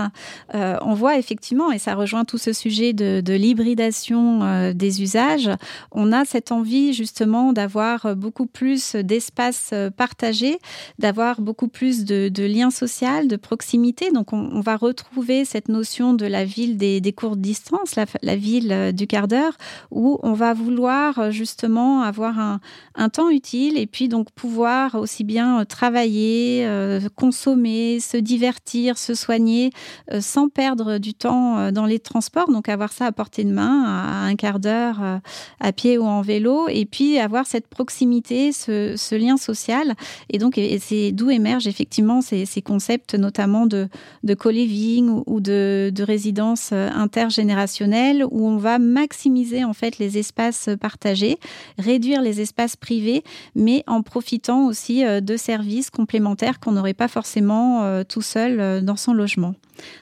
euh, 0.55 0.77
on 0.83 0.95
voit 0.95 1.17
effectivement, 1.17 1.71
et 1.71 1.79
ça 1.79 1.95
rejoint 1.95 2.25
tout 2.25 2.39
ce 2.39 2.53
sujet 2.53 2.93
de, 2.93 3.21
de 3.25 3.33
l'hybridation 3.35 4.73
des 4.75 5.03
usages, 5.03 5.51
on 5.93 6.13
a 6.13 6.25
cette 6.25 6.53
envie 6.53 6.93
justement 6.93 7.53
d'avoir 7.53 8.17
beaucoup 8.17 8.47
plus 8.47 8.97
d'espace 8.97 9.73
partagé, 9.97 10.59
d'avoir 10.99 11.41
beaucoup 11.41 11.69
plus 11.69 12.05
de, 12.05 12.29
de 12.29 12.45
liens 12.45 12.71
sociaux, 12.71 12.89
de 13.27 13.37
proximité. 13.37 14.11
Donc 14.11 14.33
on, 14.33 14.61
va 14.61 14.77
retrouver 14.77 15.45
cette 15.45 15.69
notion 15.69 16.15
de 16.15 16.27
la 16.27 16.45
ville 16.45 16.77
des, 16.77 17.01
des 17.01 17.13
courtes 17.13 17.39
distances, 17.39 17.95
la, 17.95 18.07
la 18.23 18.35
ville 18.35 18.93
du 18.93 19.07
quart 19.07 19.29
d'heure, 19.29 19.57
où 19.91 20.19
on 20.23 20.33
va 20.33 20.53
vouloir 20.53 21.31
justement 21.31 22.03
avoir 22.03 22.39
un, 22.41 22.61
un 22.97 23.09
temps 23.09 23.31
utile 23.31 23.79
et 23.79 23.87
puis 23.87 24.09
donc 24.09 24.31
pouvoir 24.33 24.97
aussi 24.97 25.23
bien 25.23 25.65
travailler, 25.65 26.67
euh, 26.89 27.01
consommer, 27.15 28.01
se 28.01 28.17
divertir, 28.17 28.97
se 28.97 29.15
soigner 29.15 29.71
euh, 30.13 30.21
sans 30.21 30.49
perdre 30.49 30.99
du 30.99 31.13
temps 31.13 31.59
euh, 31.59 31.71
dans 31.71 31.85
les 31.85 31.99
transports. 31.99 32.51
Donc 32.51 32.69
avoir 32.69 32.93
ça 32.93 33.07
à 33.07 33.13
portée 33.13 33.45
de 33.45 33.53
main, 33.53 33.85
à 33.85 34.25
un 34.25 34.37
quart 34.37 34.59
d'heure 34.59 35.21
à 35.61 35.73
pied 35.73 35.99
ou 35.99 36.05
en 36.05 36.23
vélo, 36.23 36.69
et 36.69 36.87
puis 36.87 37.19
avoir 37.19 37.47
cette 37.47 37.67
proximité, 37.67 38.53
ce, 38.53 39.15
lien 39.15 39.37
social. 39.37 39.95
Et 40.31 40.39
donc 40.39 40.61
c'est 40.81 41.13
d'où 41.13 41.31
émergent 41.31 41.67
effectivement 41.67 42.21
ces, 42.21 42.47
concepts, 42.63 43.15
notamment 43.15 43.67
de, 43.67 43.89
de 44.23 44.35
co-living 44.35 45.23
ou 45.27 45.41
de, 45.41 45.91
de 45.95 46.03
résidence 46.03 46.73
intergénérationnelle, 46.73 48.25
où 48.31 48.47
on 48.47 48.57
va 48.57 48.79
maximiser 48.79 49.65
en 49.65 49.73
fait 49.73 49.99
les 49.99 50.19
espaces 50.19 50.69
partagés, 50.81 51.39
réduire 51.79 52.23
les 52.23 52.41
espaces 52.41 52.77
privés, 52.77 53.25
mais 53.55 53.85
en 53.87 54.03
profitant 54.03 54.67
aussi 54.67 55.03
de 55.05 55.37
services 55.37 55.91
complémentaires 55.91 56.61
qu'on 56.61 56.77
n'aurait 56.79 56.95
pas 56.95 57.09
forcément 57.09 57.85
euh, 57.85 58.05
tout 58.05 58.23
seul 58.23 58.61
euh, 58.61 58.81
dans 58.81 58.97
son 58.97 59.13
logement. 59.13 59.55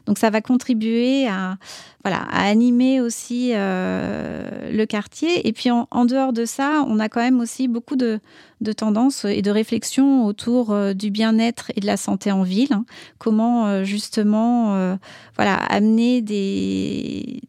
Donc 0.07 0.19
ça 0.19 0.31
va 0.31 0.41
contribuer 0.41 1.27
à, 1.27 1.57
voilà, 2.05 2.23
à 2.31 2.49
animer 2.49 3.01
aussi 3.01 3.53
euh, 3.55 4.71
le 4.71 4.87
quartier. 4.87 5.47
Et 5.47 5.53
puis 5.53 5.71
en, 5.71 6.05
dehors 6.05 6.33
de 6.33 6.45
ça, 6.45 6.85
on 6.87 6.99
a 6.99 7.09
quand 7.09 7.21
même 7.21 7.41
aussi 7.41 7.69
beaucoup 7.69 7.97
de, 7.97 8.21
de 8.61 8.73
tendances 8.73 9.25
et 9.25 9.43
de 9.43 9.51
réflexions 9.51 10.25
autour 10.25 10.75
du 10.95 11.11
bien-être 11.11 11.73
et 11.77 11.81
de 11.81 11.87
la 11.87 11.97
santé 11.97 12.33
en 12.33 12.43
ville. 12.43 12.73
Hein. 12.73 12.87
Comment 13.19 13.85
justement 13.85 14.97
voilà, 15.37 15.57
amener 15.57 16.23
des 16.23 17.43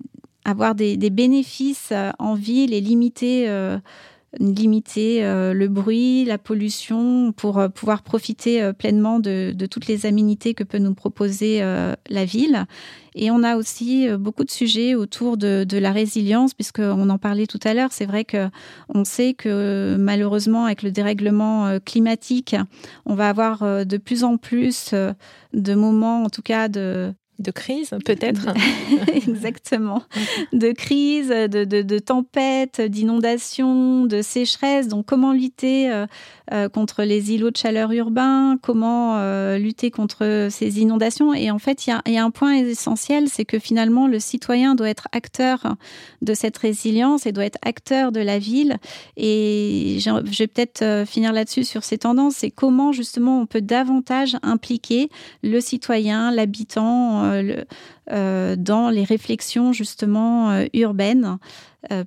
avoir 0.43 0.75
des, 0.75 0.97
des, 0.97 1.09
bénéfices 1.09 1.93
en 2.19 2.33
ville 2.33 2.73
et 2.73 2.81
limiter 2.81 3.47
limiter 4.39 5.25
euh, 5.25 5.53
le 5.53 5.67
bruit, 5.67 6.25
la 6.25 6.37
pollution, 6.37 7.31
pour 7.31 7.59
euh, 7.59 7.69
pouvoir 7.69 8.01
profiter 8.01 8.61
euh, 8.61 8.73
pleinement 8.73 9.19
de, 9.19 9.53
toutes 9.69 9.87
les 9.87 10.05
aménités 10.05 10.53
que 10.53 10.63
peut 10.63 10.77
nous 10.77 10.93
proposer 10.93 11.61
la 12.09 12.25
ville. 12.25 12.65
Et 13.15 13.31
on 13.31 13.43
a 13.43 13.57
aussi 13.57 14.07
beaucoup 14.17 14.43
de 14.43 14.51
sujets 14.51 14.95
autour 14.95 15.37
de, 15.37 15.77
la 15.77 15.91
résilience, 15.91 16.53
puisqu'on 16.53 17.09
en 17.09 17.17
parlait 17.17 17.47
tout 17.47 17.59
à 17.63 17.73
l'heure. 17.73 17.91
C'est 17.91 18.05
vrai 18.05 18.23
que 18.23 18.47
on 18.89 19.03
sait 19.03 19.33
que 19.33 19.95
malheureusement, 19.99 20.65
avec 20.65 20.83
le 20.83 20.91
dérèglement 20.91 21.79
climatique, 21.85 22.55
on 23.05 23.15
va 23.15 23.29
avoir 23.29 23.85
de 23.85 23.97
plus 23.97 24.23
en 24.23 24.37
plus 24.37 24.93
de 25.53 25.73
moments, 25.73 26.23
en 26.23 26.29
tout 26.29 26.43
cas, 26.43 26.69
de, 26.69 27.13
de 27.39 27.51
crise, 27.51 27.91
peut-être. 28.05 28.47
Exactement. 29.13 30.03
De 30.53 30.71
crise, 30.71 31.29
de, 31.29 31.65
de, 31.65 31.81
de 31.81 31.99
tempêtes, 31.99 32.81
d'inondations, 32.81 34.05
de 34.05 34.21
sécheresse. 34.21 34.87
Donc, 34.87 35.05
comment 35.05 35.33
lutter 35.33 35.91
euh, 35.91 36.07
euh, 36.51 36.69
contre 36.69 37.03
les 37.03 37.33
îlots 37.33 37.51
de 37.51 37.57
chaleur 37.57 37.91
urbains? 37.91 38.57
Comment 38.61 39.17
euh, 39.17 39.57
lutter 39.57 39.91
contre 39.91 40.47
ces 40.49 40.79
inondations? 40.81 41.33
Et 41.33 41.51
en 41.51 41.59
fait, 41.59 41.85
il 41.85 41.99
y, 42.07 42.17
a, 42.17 42.23
un 42.23 42.31
point 42.31 42.55
essentiel, 42.55 43.29
c'est 43.29 43.45
que 43.45 43.59
finalement, 43.59 44.07
le 44.07 44.19
citoyen 44.19 44.73
doit 44.73 44.89
être 44.89 45.07
acteur 45.11 45.75
de 46.21 46.33
cette 46.33 46.57
résilience 46.57 47.25
et 47.25 47.31
doit 47.31 47.45
être 47.45 47.59
acteur 47.63 48.11
de 48.11 48.19
la 48.19 48.39
ville. 48.39 48.77
Et 49.15 49.97
je 49.99 50.37
vais 50.37 50.47
peut-être 50.47 51.05
finir 51.05 51.33
là-dessus 51.33 51.63
sur 51.63 51.83
ces 51.83 51.99
tendances. 51.99 52.35
C'est 52.37 52.51
comment, 52.51 52.91
justement, 52.91 53.41
on 53.41 53.45
peut 53.45 53.61
davantage 53.61 54.37
impliquer 54.41 55.09
le 55.43 55.59
citoyen, 55.61 56.31
l'habitant, 56.31 57.26
dans 58.55 58.89
les 58.89 59.03
réflexions 59.03 59.73
justement 59.73 60.51
euh, 60.51 60.65
urbaines. 60.73 61.25
euh, 61.25 61.37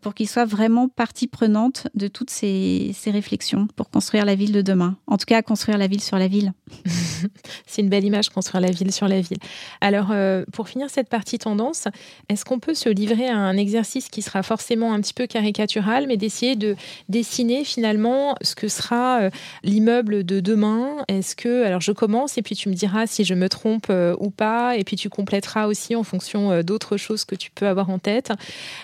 pour 0.03 0.15
qu'ils 0.15 0.29
soient 0.29 0.45
vraiment 0.45 0.89
partie 0.89 1.27
prenante 1.27 1.89
de 1.95 2.09
toutes 2.09 2.31
ces, 2.31 2.95
réflexions 3.07 3.67
pour 3.77 3.91
construire 3.91 4.25
la 4.25 4.35
ville 4.35 4.53
de 4.53 4.63
demain. 4.63 4.97
En 5.07 5.17
tout 5.17 5.25
cas, 5.27 5.43
construire 5.43 5.79
la 5.79 5.87
ville 5.87 6.03
sur 6.03 6.19
la 6.19 6.29
ville. 6.29 6.53
C'est 7.67 7.83
une 7.83 7.89
belle 7.89 8.05
image, 8.05 8.29
construire 8.29 8.61
la 8.61 8.71
ville 8.71 8.93
sur 8.93 9.09
la 9.09 9.21
ville. 9.21 9.39
Alors, 9.81 10.09
euh, 10.11 10.45
pour 10.53 10.69
finir 10.69 10.91
cette 10.91 11.09
partie 11.09 11.39
tendance, 11.39 11.89
est-ce 12.29 12.45
qu'on 12.45 12.59
peut 12.59 12.75
se 12.75 12.89
livrer 12.89 13.29
à 13.29 13.37
un 13.37 13.57
exercice 13.57 14.09
qui 14.09 14.23
sera 14.23 14.43
forcément 14.43 14.93
un 14.93 15.01
petit 15.01 15.15
peu 15.15 15.27
caricatural, 15.27 16.07
mais 16.07 16.17
d'essayer 16.17 16.57
de 16.57 16.77
dessiner 17.09 17.65
finalement 17.65 18.35
ce 18.43 18.55
que 18.55 18.69
sera 18.69 19.23
euh, 19.23 19.31
l'immeuble 19.65 20.25
de 20.25 20.41
demain? 20.41 20.97
Est-ce 21.09 21.35
que, 21.37 21.65
alors 21.65 21.81
je 21.81 21.93
commence 21.93 22.39
et 22.39 22.43
puis 22.43 22.55
tu 22.55 22.69
me 22.69 22.75
diras 22.75 23.07
si 23.07 23.25
je 23.25 23.35
me 23.35 23.49
trompe 23.49 23.91
ou 24.19 24.31
pas, 24.31 24.77
et 24.77 24.85
puis 24.85 24.97
tu 24.97 25.09
compléteras 25.09 25.67
aussi 25.67 25.97
en 25.97 26.03
fonction 26.03 26.63
d'autres 26.63 26.97
choses 26.97 27.25
que 27.25 27.35
tu 27.35 27.51
peux 27.51 27.67
avoir 27.67 27.91
en 27.91 27.99
tête. 27.99 28.33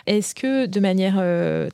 Est-ce 0.06 0.34
que 0.34 0.66
de 0.66 0.80
manière 0.86 1.22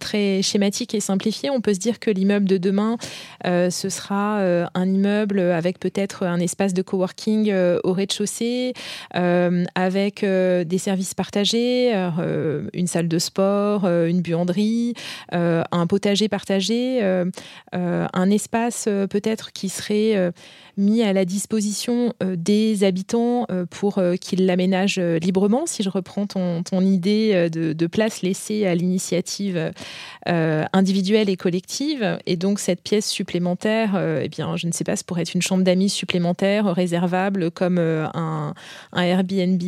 très 0.00 0.42
schématique 0.42 0.94
et 0.94 1.00
simplifiée, 1.00 1.50
on 1.50 1.60
peut 1.60 1.74
se 1.74 1.78
dire 1.78 2.00
que 2.00 2.10
l'immeuble 2.10 2.46
de 2.46 2.56
demain, 2.56 2.96
ce 3.44 3.88
sera 3.88 4.40
un 4.74 4.88
immeuble 4.88 5.40
avec 5.40 5.78
peut-être 5.78 6.24
un 6.24 6.40
espace 6.40 6.72
de 6.72 6.82
coworking 6.82 7.52
au 7.84 7.92
rez-de-chaussée, 7.92 8.72
avec 9.74 10.24
des 10.24 10.78
services 10.78 11.14
partagés, 11.14 11.92
une 12.72 12.86
salle 12.86 13.08
de 13.08 13.18
sport, 13.18 13.86
une 13.86 14.22
buanderie, 14.22 14.94
un 15.30 15.86
potager 15.86 16.28
partagé, 16.28 17.02
un 17.72 18.30
espace 18.30 18.88
peut-être 19.10 19.52
qui 19.52 19.68
serait 19.68 20.32
mis 20.76 21.02
à 21.02 21.12
la 21.12 21.24
disposition 21.24 22.14
euh, 22.22 22.36
des 22.36 22.84
habitants 22.84 23.46
euh, 23.50 23.66
pour 23.68 23.98
euh, 23.98 24.16
qu'ils 24.16 24.46
l'aménagent 24.46 24.98
librement. 24.98 25.66
Si 25.66 25.82
je 25.82 25.90
reprends 25.90 26.26
ton, 26.26 26.62
ton 26.62 26.80
idée 26.80 27.50
de, 27.50 27.86
place 27.86 28.22
laissée 28.22 28.64
à 28.66 28.74
l'initiative 28.74 29.72
individuelle 30.26 31.28
et 31.28 31.36
collective, 31.36 32.18
et 32.26 32.36
donc 32.36 32.58
cette 32.58 32.80
pièce 32.80 33.06
supplémentaire, 33.06 34.00
eh 34.22 34.28
bien, 34.28 34.56
je 34.56 34.66
ne 34.66 34.72
sais 34.72 34.84
pas, 34.84 34.96
ça 34.96 35.02
pourrait 35.04 35.22
être 35.22 35.34
une 35.34 35.42
chambre 35.42 35.62
d'amis 35.62 35.90
supplémentaire, 35.90 36.66
réservable 36.66 37.50
comme 37.50 37.78
un, 37.78 38.54
un 38.92 39.02
Airbnb 39.02 39.62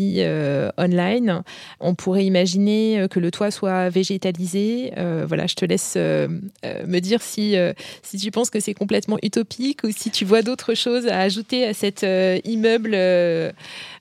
online. 0.78 1.42
On 1.80 1.94
pourrait 1.94 2.24
imaginer 2.24 3.06
que 3.10 3.20
le 3.20 3.30
toit 3.30 3.50
soit 3.50 3.90
végétalisé. 3.90 4.92
voilà, 5.26 5.46
je 5.46 5.54
te 5.54 5.64
laisse 5.66 5.96
me 5.96 6.98
dire 7.00 7.20
si, 7.20 7.56
si 8.02 8.16
tu 8.16 8.30
penses 8.30 8.48
que 8.48 8.60
c'est 8.60 8.74
complètement 8.74 9.18
utopique 9.22 9.80
ou 9.84 9.90
si 9.90 10.10
tu 10.10 10.24
vois 10.24 10.42
d'autres 10.42 10.74
choses 10.74 10.93
à 11.06 11.20
ajouter 11.20 11.66
à 11.66 11.74
cet 11.74 12.04
euh, 12.04 12.38
immeuble 12.44 12.92
euh, 12.94 13.52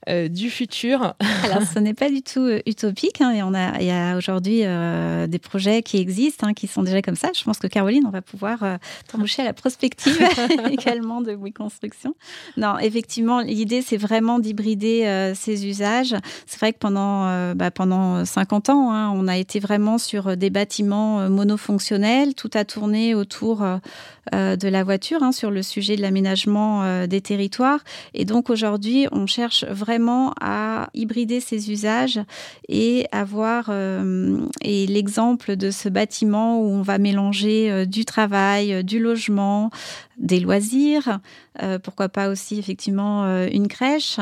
euh, 0.09 0.27
du 0.27 0.49
futur 0.49 1.13
Alors, 1.43 1.63
ce 1.63 1.79
n'est 1.79 1.93
pas 1.93 2.09
du 2.09 2.21
tout 2.21 2.47
utopique. 2.65 3.21
Hein, 3.21 3.31
et 3.31 3.43
on 3.43 3.53
a, 3.53 3.79
il 3.79 3.87
y 3.87 3.91
a 3.91 4.15
aujourd'hui 4.17 4.63
des 5.27 5.39
projets 5.39 5.81
qui 5.81 5.97
existent, 5.97 6.47
hein, 6.47 6.53
qui 6.53 6.67
sont 6.67 6.83
déjà 6.83 7.01
comme 7.01 7.15
ça. 7.15 7.29
Je 7.35 7.43
pense 7.43 7.57
que 7.59 7.67
Caroline, 7.67 8.03
on 8.05 8.11
va 8.11 8.21
pouvoir 8.21 8.59
t'embaucher 9.07 9.41
à 9.41 9.45
la 9.45 9.53
prospective 9.53 10.17
également 10.71 11.21
de 11.21 11.35
Bouygues 11.35 11.55
Construction. 11.55 12.15
Non, 12.57 12.77
effectivement, 12.79 13.41
l'idée, 13.41 13.81
c'est 13.81 13.97
vraiment 13.97 14.39
d'hybrider 14.39 15.33
ces 15.35 15.67
usages. 15.67 16.15
C'est 16.45 16.59
vrai 16.59 16.73
que 16.73 16.79
pendant, 16.79 17.53
bah, 17.53 17.71
pendant 17.71 18.25
50 18.25 18.69
ans, 18.69 18.91
hein, 18.91 19.11
on 19.15 19.27
a 19.27 19.37
été 19.37 19.59
vraiment 19.59 19.97
sur 19.97 20.35
des 20.37 20.49
bâtiments 20.49 21.29
monofonctionnels. 21.29 22.35
Tout 22.35 22.51
a 22.53 22.65
tourné 22.65 23.15
autour 23.15 23.63
de 24.31 24.67
la 24.67 24.83
voiture, 24.83 25.21
hein, 25.21 25.31
sur 25.31 25.51
le 25.51 25.61
sujet 25.61 25.95
de 25.95 26.01
l'aménagement 26.01 26.83
euh, 26.83 27.07
des 27.07 27.21
territoires. 27.21 27.79
Et 28.13 28.25
donc 28.25 28.49
aujourd'hui, 28.49 29.07
on 29.11 29.27
cherche 29.27 29.65
vraiment 29.65 30.33
à 30.39 30.89
hybrider 30.93 31.39
ces 31.39 31.71
usages 31.71 32.19
et 32.69 33.05
avoir 33.11 33.65
euh, 33.69 34.39
et 34.61 34.87
l'exemple 34.87 35.55
de 35.55 35.71
ce 35.71 35.89
bâtiment 35.89 36.59
où 36.59 36.65
on 36.65 36.81
va 36.81 36.97
mélanger 36.97 37.71
euh, 37.71 37.85
du 37.85 38.05
travail, 38.05 38.83
du 38.83 38.99
logement, 38.99 39.69
des 40.17 40.39
loisirs, 40.39 41.19
pourquoi 41.83 42.07
pas 42.07 42.29
aussi 42.29 42.59
effectivement 42.59 43.25
une 43.47 43.67
crèche, 43.67 44.19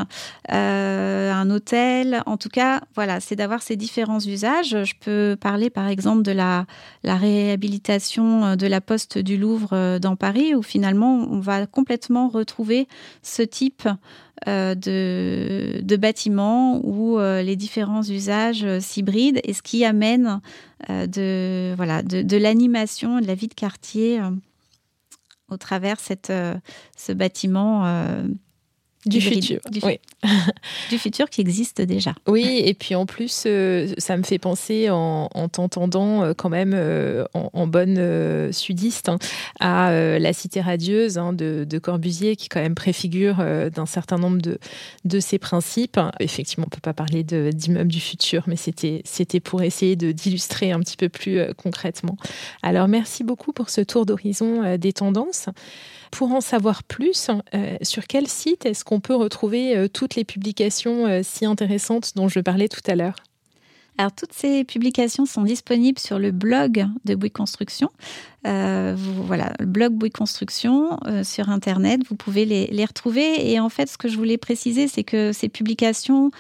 un 0.48 1.50
hôtel. 1.50 2.24
En 2.26 2.38
tout 2.38 2.48
cas, 2.48 2.82
voilà, 2.96 3.20
c'est 3.20 3.36
d'avoir 3.36 3.62
ces 3.62 3.76
différents 3.76 4.20
usages. 4.20 4.70
Je 4.70 4.94
peux 5.00 5.36
parler 5.40 5.70
par 5.70 5.90
exemple 5.90 6.24
de 6.24 6.32
la, 6.32 6.66
la 7.04 7.16
réhabilitation 7.16 8.56
de 8.56 8.68
la 8.68 8.80
poste 8.80 9.18
du 9.18 9.38
Louvre 9.38 9.91
dans 10.00 10.16
Paris, 10.16 10.56
où 10.56 10.62
finalement 10.62 11.16
on 11.30 11.40
va 11.40 11.66
complètement 11.68 12.28
retrouver 12.28 12.88
ce 13.22 13.42
type 13.42 13.88
euh, 14.48 14.74
de, 14.74 15.82
de 15.84 16.82
où 16.84 17.20
euh, 17.20 17.44
les 17.44 17.56
différents 17.56 18.02
usages 18.02 18.64
euh, 18.64 18.80
s'hybrident 18.80 19.40
et 19.44 19.54
ce 19.54 19.62
qui 19.62 19.86
amène 19.86 20.42
de, 20.90 21.76
voilà, 21.76 22.02
de, 22.02 22.24
de 22.24 22.38
l'animation, 22.38 23.20
de 23.20 23.28
la 23.28 23.36
vie 23.36 23.48
de 23.48 23.54
quartier 23.54 24.20
au 25.48 25.58
travers 25.58 26.00
cette, 26.00 26.34
ce 26.98 27.12
bâtiment 27.12 27.84
du 29.06 29.22
futur. 29.22 29.60
Du, 30.90 30.98
futur 31.00 31.30
qui 31.30 31.42
existe 31.42 31.82
déjà. 31.82 32.14
Oui, 32.28 32.62
et 32.64 32.74
puis 32.74 32.94
en 32.94 33.06
plus, 33.06 33.46
euh, 33.48 33.92
ça 33.98 34.18
me 34.18 34.24
fait 34.24 34.38
penser 34.38 34.90
en, 34.92 35.28
t'entendant 35.52 36.24
euh, 36.24 36.34
quand 36.36 36.50
même 36.50 36.74
euh, 36.76 37.26
en, 37.34 37.66
bonne 37.66 38.52
sudiste 38.52 39.10
hein, 39.10 39.18
à 39.60 39.92
la 39.92 40.34
cité 40.34 40.62
radieuse 40.62 41.18
hein, 41.18 41.34
de, 41.34 41.80
Corbusier 41.80 42.36
qui 42.36 42.50
quand 42.50 42.62
même 42.62 42.76
préfigure 42.76 43.44
d'un 43.74 43.86
certain 43.86 44.18
nombre 44.18 44.42
de, 44.42 44.60
de 45.06 45.20
ses 45.20 45.40
principes. 45.40 46.00
Effectivement, 46.20 46.66
on 46.66 46.72
ne 46.72 46.76
peut 46.76 46.82
pas 46.82 46.94
parler 46.94 47.24
d'immeuble 47.24 47.92
du 47.92 48.02
futur, 48.02 48.44
mais 48.48 48.56
c'était 48.56 49.40
pour 49.40 49.64
essayer 49.64 49.96
d'illustrer 49.96 50.72
un 50.72 50.80
petit 50.80 50.98
peu 50.98 51.10
plus 51.10 51.40
concrètement. 51.58 52.18
Alors 52.62 52.88
merci 52.88 53.24
beaucoup 53.24 53.54
pour 53.54 53.70
ce 53.70 53.82
tour 53.82 54.06
d'horizon 54.06 54.78
des 54.78 54.94
tendances. 54.94 55.48
Pour 56.12 56.34
en 56.34 56.42
savoir 56.42 56.84
plus, 56.84 57.30
euh, 57.56 57.78
sur 57.82 58.06
quel 58.06 58.28
site 58.28 58.66
est-ce 58.66 58.84
qu'on 58.84 59.00
peut 59.00 59.16
retrouver 59.16 59.76
euh, 59.76 59.88
toutes 59.88 60.16
les 60.16 60.26
publications 60.26 61.08
euh, 61.08 61.22
si 61.24 61.46
intéressantes 61.46 62.12
dont 62.16 62.28
je 62.28 62.42
parlais 62.42 62.68
tout 62.68 62.82
à 62.86 62.96
l'heure? 62.96 63.16
Alors, 63.98 64.12
toutes 64.12 64.34
ces 64.34 64.64
publications 64.64 65.26
sont 65.26 65.44
disponibles 65.44 66.00
sur 66.00 66.20
le 66.20 66.32
blog 66.32 66.86
de 67.06 67.16
Bouygues 67.16 67.34
Construction. 67.34 67.90
voilà, 68.44 69.54
le 69.60 69.66
blog 69.66 69.94
Bouygues 69.94 70.14
Construction 70.14 70.98
sur 71.24 71.50
Internet. 71.50 72.02
Vous 72.10 72.16
pouvez 72.16 72.46
les, 72.46 72.86
retrouver. 72.86 73.52
Et 73.52 73.60
en 73.60 73.70
fait, 73.70 73.90
ce 73.90 73.98
que 73.98 74.08
je 74.08 74.18
voulais 74.18 74.38
préciser, 74.38 74.88
c'est 74.88 75.04
que 75.04 75.34
ces 75.34 75.50
publications 75.50 76.32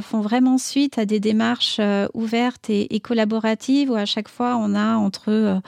font 0.00 0.20
vraiment 0.20 0.56
suite 0.56 0.96
à 0.96 1.04
des 1.04 1.20
démarches 1.20 1.80
ouvertes 2.14 2.70
et, 2.70 2.94
et, 2.94 3.00
collaboratives 3.00 3.90
où 3.90 3.94
à 3.94 4.06
chaque 4.06 4.28
fois, 4.28 4.56
on 4.56 4.74
a 4.74 4.94
entre 4.94 5.60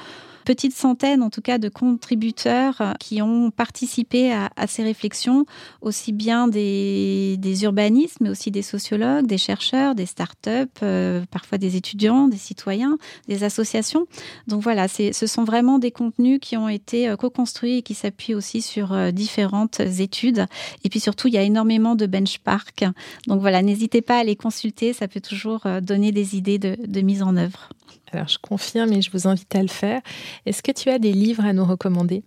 petite 0.44 0.74
centaine 0.74 1.22
en 1.22 1.30
tout 1.30 1.40
cas 1.40 1.58
de 1.58 1.68
contributeurs 1.68 2.80
euh, 2.80 2.92
qui 3.00 3.22
ont 3.22 3.50
participé 3.50 4.32
à, 4.32 4.66
ces 4.66 4.82
réflexions, 4.82 5.46
aussi 5.80 6.12
bien 6.12 6.48
des, 6.48 7.38
urbanistes, 7.62 8.18
mais 8.20 8.30
aussi 8.30 8.50
des 8.50 8.62
sociologues, 8.62 9.26
des 9.26 9.38
chercheurs, 9.38 9.94
des 9.94 10.06
start-up, 10.06 10.70
euh, 10.82 11.24
parfois 11.30 11.58
des 11.58 11.76
étudiants, 11.76 12.28
des 12.28 12.36
citoyens, 12.36 12.98
des 13.28 13.44
associations. 13.44 14.06
Donc 14.46 14.62
voilà, 14.62 14.88
ce 14.88 15.26
sont 15.26 15.44
vraiment 15.44 15.78
des 15.78 15.90
contenus 15.90 16.38
qui 16.40 16.56
ont 16.56 16.68
été 16.68 17.08
euh, 17.08 17.16
co-construits 17.16 17.78
et 17.78 17.82
qui 17.82 17.94
s'appuient 17.94 18.34
aussi 18.34 18.62
sur 18.62 19.12
différentes 19.12 19.80
études. 19.80 20.46
Et 20.84 20.88
puis 20.88 21.00
surtout, 21.00 21.28
il 21.28 21.34
y 21.34 21.38
a 21.38 21.42
énormément 21.42 21.94
de 21.94 22.06
benchmarks. 22.06 22.84
Donc 23.26 23.40
voilà, 23.40 23.62
n'hésitez 23.62 24.02
pas 24.02 24.18
à 24.18 24.24
les 24.24 24.36
consulter, 24.36 24.92
ça 24.92 25.08
peut 25.08 25.20
toujours 25.20 25.62
donner 25.82 26.12
des 26.12 26.36
idées 26.36 26.58
de 26.58 27.00
mise 27.00 27.22
en 27.22 27.36
œuvre. 27.36 27.68
Alors, 28.12 28.28
je 28.28 28.38
confirme 28.38 28.92
et 28.92 29.02
je 29.02 29.10
vous 29.10 29.26
invite 29.26 29.54
à 29.54 29.62
le 29.62 29.68
faire. 29.68 30.00
Est-ce 30.46 30.62
que 30.62 30.72
tu 30.72 30.90
as 30.90 30.98
des 30.98 31.12
livres 31.12 31.44
à 31.44 31.52
nous 31.52 31.64
recommander? 31.64 32.22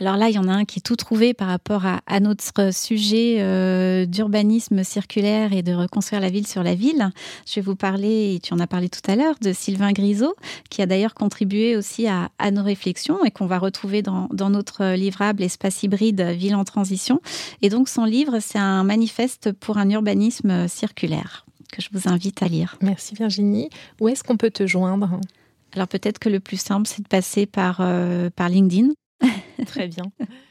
Alors 0.00 0.16
là, 0.16 0.30
il 0.30 0.34
y 0.34 0.38
en 0.38 0.48
a 0.48 0.52
un 0.52 0.64
qui 0.64 0.78
est 0.78 0.82
tout 0.82 0.96
trouvé 0.96 1.34
par 1.34 1.48
rapport 1.48 1.84
à, 1.84 2.20
notre 2.20 2.72
sujet 2.72 3.36
euh, 3.40 4.06
d'urbanisme 4.06 4.82
circulaire 4.82 5.52
et 5.52 5.62
de 5.62 5.74
reconstruire 5.74 6.22
la 6.22 6.30
ville 6.30 6.46
sur 6.46 6.62
la 6.62 6.74
ville. 6.74 7.10
Je 7.46 7.56
vais 7.56 7.60
vous 7.60 7.76
parler, 7.76 8.34
et 8.34 8.40
tu 8.40 8.54
en 8.54 8.60
as 8.60 8.66
parlé 8.66 8.88
tout 8.88 9.02
à 9.10 9.14
l'heure, 9.14 9.34
de 9.42 9.52
Sylvain 9.52 9.92
Grisot, 9.92 10.34
qui 10.70 10.80
a 10.80 10.86
d'ailleurs 10.86 11.12
contribué 11.12 11.76
aussi 11.76 12.08
à, 12.08 12.30
nos 12.50 12.62
réflexions 12.62 13.22
et 13.26 13.30
qu'on 13.30 13.46
va 13.46 13.58
retrouver 13.58 14.00
dans, 14.00 14.26
dans, 14.32 14.48
notre 14.48 14.94
livrable 14.94 15.42
Espace 15.42 15.82
hybride 15.82 16.22
Ville 16.22 16.54
en 16.54 16.64
transition. 16.64 17.20
Et 17.60 17.68
donc 17.68 17.90
son 17.90 18.06
livre, 18.06 18.38
c'est 18.40 18.58
un 18.58 18.84
manifeste 18.84 19.52
pour 19.52 19.76
un 19.76 19.90
urbanisme 19.90 20.66
circulaire 20.66 21.44
que 21.70 21.82
je 21.82 21.88
vous 21.92 22.08
invite 22.08 22.42
à 22.42 22.48
lire. 22.48 22.76
Merci 22.80 23.14
Virginie. 23.14 23.70
Où 24.00 24.08
est-ce 24.08 24.24
qu'on 24.24 24.36
peut 24.36 24.50
te 24.50 24.66
joindre? 24.66 25.20
Alors 25.72 25.88
peut-être 25.88 26.18
que 26.18 26.28
le 26.28 26.40
plus 26.40 26.60
simple, 26.60 26.86
c'est 26.86 27.02
de 27.02 27.08
passer 27.08 27.46
par, 27.46 27.78
euh, 27.80 28.30
par 28.30 28.48
LinkedIn. 28.48 28.88
Très 29.66 29.88
bien. 29.88 30.04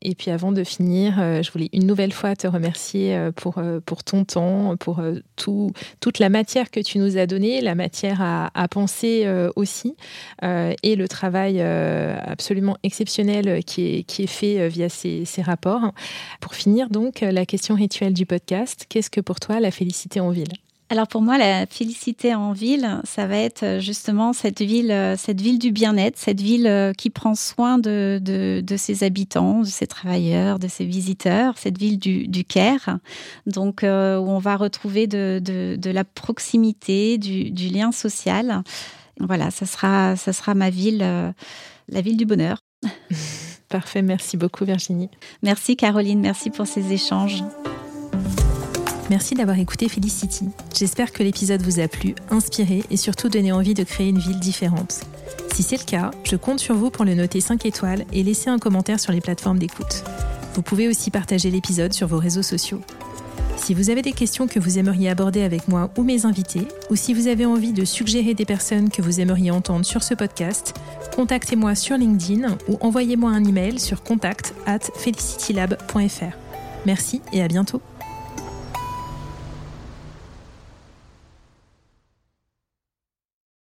Et 0.00 0.14
puis 0.14 0.30
avant 0.30 0.52
de 0.52 0.62
finir, 0.62 1.16
euh, 1.18 1.42
je 1.42 1.50
voulais 1.50 1.68
une 1.72 1.86
nouvelle 1.86 2.12
fois 2.12 2.36
te 2.36 2.46
remercier 2.46 3.16
euh, 3.16 3.32
pour, 3.32 3.58
euh, 3.58 3.80
pour 3.84 4.04
ton 4.04 4.24
temps, 4.24 4.76
pour 4.76 5.02
tout, 5.34 5.72
toute 6.00 6.20
la 6.20 6.28
matière 6.28 6.70
que 6.70 6.80
tu 6.80 6.98
nous 6.98 7.18
as 7.18 7.26
donnée, 7.26 7.60
la 7.60 7.74
matière 7.74 8.20
à, 8.22 8.68
penser 8.68 9.26
aussi, 9.56 9.96
et 10.42 10.96
le 10.96 11.08
travail 11.08 11.60
absolument 11.60 12.76
exceptionnel 12.82 13.64
qui 13.64 13.98
est, 13.98 14.02
qui 14.02 14.24
est 14.24 14.28
fait 14.28 14.68
via 14.68 14.88
ces 14.88 15.42
rapports. 15.42 15.92
Pour 16.40 16.54
finir 16.54 16.90
donc, 16.90 17.20
la 17.20 17.46
question 17.46 17.74
rituelle 17.74 18.12
du 18.12 18.26
podcast, 18.26 18.86
qu'est-ce 18.88 19.10
que 19.10 19.20
pour 19.20 19.40
toi 19.40 19.60
la 19.60 19.70
félicité 19.70 20.20
en 20.20 20.30
ville? 20.30 20.52
Alors 20.90 21.06
pour 21.06 21.20
moi, 21.20 21.36
la 21.36 21.66
félicité 21.66 22.34
en 22.34 22.52
ville, 22.52 23.00
ça 23.04 23.26
va 23.26 23.36
être 23.36 23.62
euh, 23.62 23.80
justement 23.80 24.32
cette 24.32 24.62
ville, 24.62 24.90
euh, 24.90 25.16
cette 25.18 25.38
ville 25.38 25.58
du 25.58 25.70
bien-être, 25.70 26.16
cette 26.18 26.40
ville 26.40 26.66
euh, 26.66 26.94
qui 26.94 27.10
prend 27.10 27.34
soin 27.34 27.76
de, 27.76 28.18
de, 28.22 28.76
ses 28.76 29.04
habitants, 29.04 29.60
de 29.60 29.66
ses 29.66 29.86
travailleurs, 29.86 30.58
de 30.58 30.66
ses 30.66 30.86
visiteurs, 30.86 31.58
cette 31.58 31.76
ville 31.76 31.98
du, 31.98 32.26
du 32.26 32.42
Caire, 32.42 32.98
donc 33.46 33.80
où 33.82 33.86
on 33.86 34.38
va 34.38 34.56
retrouver 34.56 35.06
de, 35.06 35.40
de 35.42 35.90
la 35.90 36.04
proximité, 36.04 37.18
du, 37.18 37.50
du, 37.50 37.68
lien 37.68 37.92
social. 37.92 38.62
Voilà, 39.20 39.50
ça 39.50 39.66
sera, 39.66 40.16
ça 40.16 40.32
sera 40.32 40.54
ma 40.54 40.70
ville, 40.70 41.00
la 41.00 42.00
ville 42.00 42.16
du 42.16 42.24
bonheur. 42.24 42.58
Parfait, 43.68 44.02
merci 44.02 44.36
beaucoup 44.36 44.64
Virginie. 44.64 45.10
Merci 45.42 45.76
Caroline, 45.76 46.20
merci 46.20 46.50
pour 46.50 46.66
ces 46.66 46.92
échanges. 46.92 47.42
Merci 49.10 49.34
d'avoir 49.34 49.58
écouté 49.58 49.88
Felicity. 49.88 50.50
J'espère 50.76 51.12
que 51.12 51.22
l'épisode 51.22 51.62
vous 51.62 51.80
a 51.80 51.88
plu, 51.88 52.14
inspiré 52.30 52.84
et 52.90 52.98
surtout 52.98 53.30
donné 53.30 53.52
envie 53.52 53.72
de 53.72 53.82
créer 53.82 54.08
une 54.08 54.18
ville 54.18 54.38
différente. 54.38 55.00
Si 55.54 55.62
c'est 55.62 55.78
le 55.78 55.84
cas, 55.84 56.10
je 56.24 56.36
compte 56.36 56.60
sur 56.60 56.74
vous 56.74 56.90
pour 56.90 57.06
le 57.06 57.14
noter 57.14 57.40
5 57.40 57.64
étoiles 57.64 58.04
et 58.12 58.22
laisser 58.22 58.50
un 58.50 58.58
commentaire 58.58 59.00
sur 59.00 59.12
les 59.12 59.22
plateformes 59.22 59.58
d'écoute. 59.58 60.04
Vous 60.54 60.62
pouvez 60.62 60.88
aussi 60.88 61.10
partager 61.10 61.50
l'épisode 61.50 61.94
sur 61.94 62.06
vos 62.06 62.18
réseaux 62.18 62.42
sociaux. 62.42 62.80
Si 63.56 63.72
vous 63.72 63.90
avez 63.90 64.02
des 64.02 64.12
questions 64.12 64.46
que 64.46 64.60
vous 64.60 64.78
aimeriez 64.78 65.08
aborder 65.08 65.42
avec 65.42 65.68
moi 65.68 65.90
ou 65.96 66.02
mes 66.02 66.26
invités, 66.26 66.68
ou 66.90 66.96
si 66.96 67.14
vous 67.14 67.28
avez 67.28 67.46
envie 67.46 67.72
de 67.72 67.84
suggérer 67.84 68.34
des 68.34 68.44
personnes 68.44 68.90
que 68.90 69.02
vous 69.02 69.20
aimeriez 69.20 69.50
entendre 69.50 69.84
sur 69.84 70.02
ce 70.02 70.14
podcast, 70.14 70.74
contactez-moi 71.16 71.74
sur 71.74 71.96
LinkedIn 71.96 72.56
ou 72.68 72.76
envoyez-moi 72.80 73.30
un 73.30 73.44
email 73.44 73.80
sur 73.80 74.02
contact 74.02 74.54
at 74.66 74.80
felicitylab.fr. 74.96 76.36
Merci 76.86 77.20
et 77.32 77.42
à 77.42 77.48
bientôt. 77.48 77.80